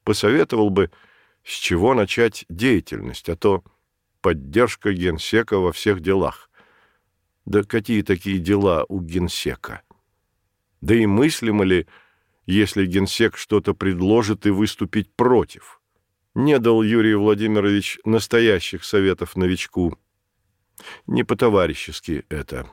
[0.04, 0.92] Посоветовал бы,
[1.46, 3.64] с чего начать деятельность, а то
[4.22, 6.50] поддержка генсека во всех делах.
[7.46, 9.84] Да какие такие дела у генсека?
[10.82, 11.88] Да и мыслимо ли
[12.46, 15.82] если генсек что-то предложит и выступить против.
[16.36, 19.98] Не дал Юрий Владимирович настоящих советов новичку.
[21.08, 22.70] Не по-товарищески это.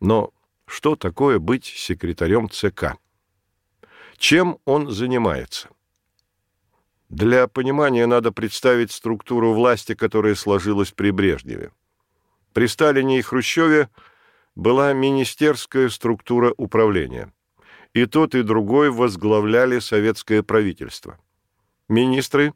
[0.00, 0.32] Но
[0.66, 2.96] что такое быть секретарем ЦК?
[4.16, 5.68] Чем он занимается?
[7.14, 11.70] Для понимания надо представить структуру власти, которая сложилась при Брежневе.
[12.52, 13.88] При Сталине и Хрущеве
[14.56, 17.32] была министерская структура управления.
[17.92, 21.16] И тот, и другой возглавляли советское правительство.
[21.88, 22.52] Министры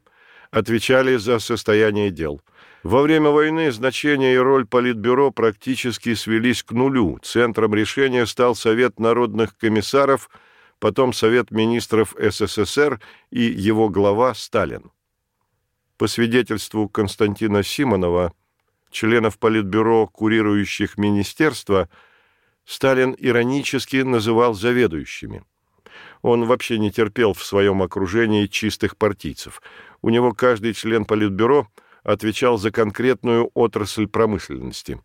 [0.51, 2.41] отвечали за состояние дел.
[2.83, 7.17] Во время войны значение и роль Политбюро практически свелись к нулю.
[7.23, 10.29] Центром решения стал Совет народных комиссаров,
[10.79, 12.99] потом Совет министров СССР
[13.29, 14.91] и его глава Сталин.
[15.97, 18.33] По свидетельству Константина Симонова,
[18.89, 21.89] членов Политбюро, курирующих министерства,
[22.65, 25.43] Сталин иронически называл заведующими.
[26.21, 29.61] Он вообще не терпел в своем окружении чистых партийцев.
[30.01, 31.67] У него каждый член Политбюро
[32.03, 35.01] отвечал за конкретную отрасль промышленности.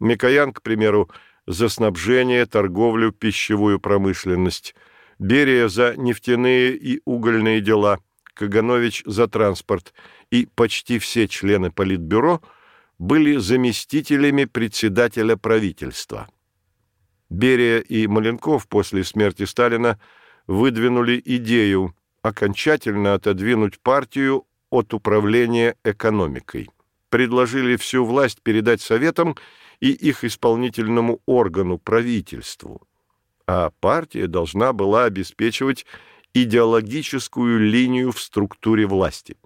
[0.00, 1.10] Микоян, к примеру,
[1.46, 4.74] за снабжение, торговлю, пищевую промышленность.
[5.18, 7.98] Берия за нефтяные и угольные дела.
[8.34, 9.92] Каганович за транспорт.
[10.30, 12.40] И почти все члены Политбюро–
[12.98, 16.28] были заместителями председателя правительства.
[17.30, 19.98] Берия и Маленков после смерти Сталина
[20.46, 26.68] выдвинули идею окончательно отодвинуть партию от управления экономикой.
[27.10, 29.36] Предложили всю власть передать советам
[29.80, 32.82] и их исполнительному органу, правительству.
[33.48, 35.86] А партия должна была обеспечивать
[36.34, 39.38] идеологическую линию в структуре власти.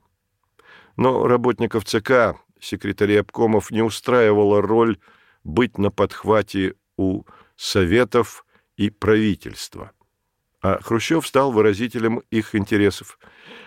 [0.96, 4.98] Но работников ЦК секретарей обкомов не устраивала роль
[5.44, 7.22] быть на подхвате у
[7.54, 8.44] советов
[8.76, 9.92] и правительства.
[10.62, 13.20] А Хрущев стал выразителем их интересов.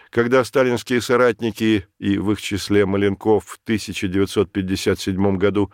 [0.09, 5.71] Когда сталинские соратники, и в их числе Маленков в 1957 году,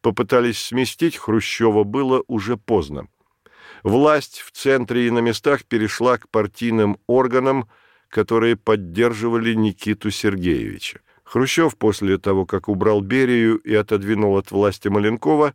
[0.00, 3.08] попытались сместить Хрущева, было уже поздно.
[3.86, 7.68] Власть в центре и на местах перешла к партийным органам,
[8.08, 11.02] которые поддерживали Никиту Сергеевича.
[11.22, 15.54] Хрущев после того, как убрал Берию и отодвинул от власти Маленкова,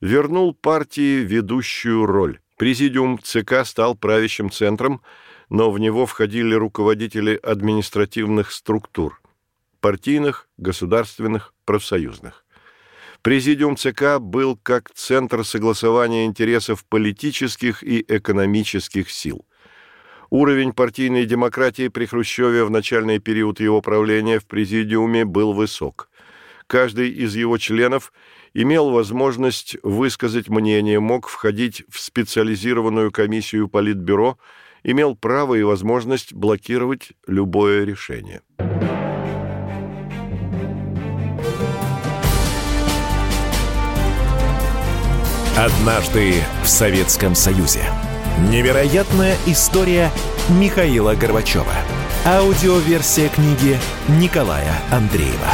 [0.00, 2.40] вернул партии ведущую роль.
[2.56, 5.02] Президиум ЦК стал правящим центром,
[5.50, 9.20] но в него входили руководители административных структур–
[9.82, 12.45] партийных, государственных, профсоюзных.
[13.26, 19.44] Президиум ЦК был как центр согласования интересов политических и экономических сил–
[20.30, 26.08] Уровень партийной демократии при Хрущеве в начальный период его правления в президиуме был высок.
[26.68, 28.12] Каждый из его членов
[28.54, 34.38] имел возможность высказать мнение, мог входить в специализированную комиссию Политбюро,
[34.84, 38.42] имел право и возможность блокировать любое решение.
[45.56, 47.80] Однажды в Советском Союзе.
[48.50, 50.10] Невероятная история
[50.50, 51.72] Михаила Горбачева.
[52.26, 55.48] Аудиоверсия книги Николая Андреева.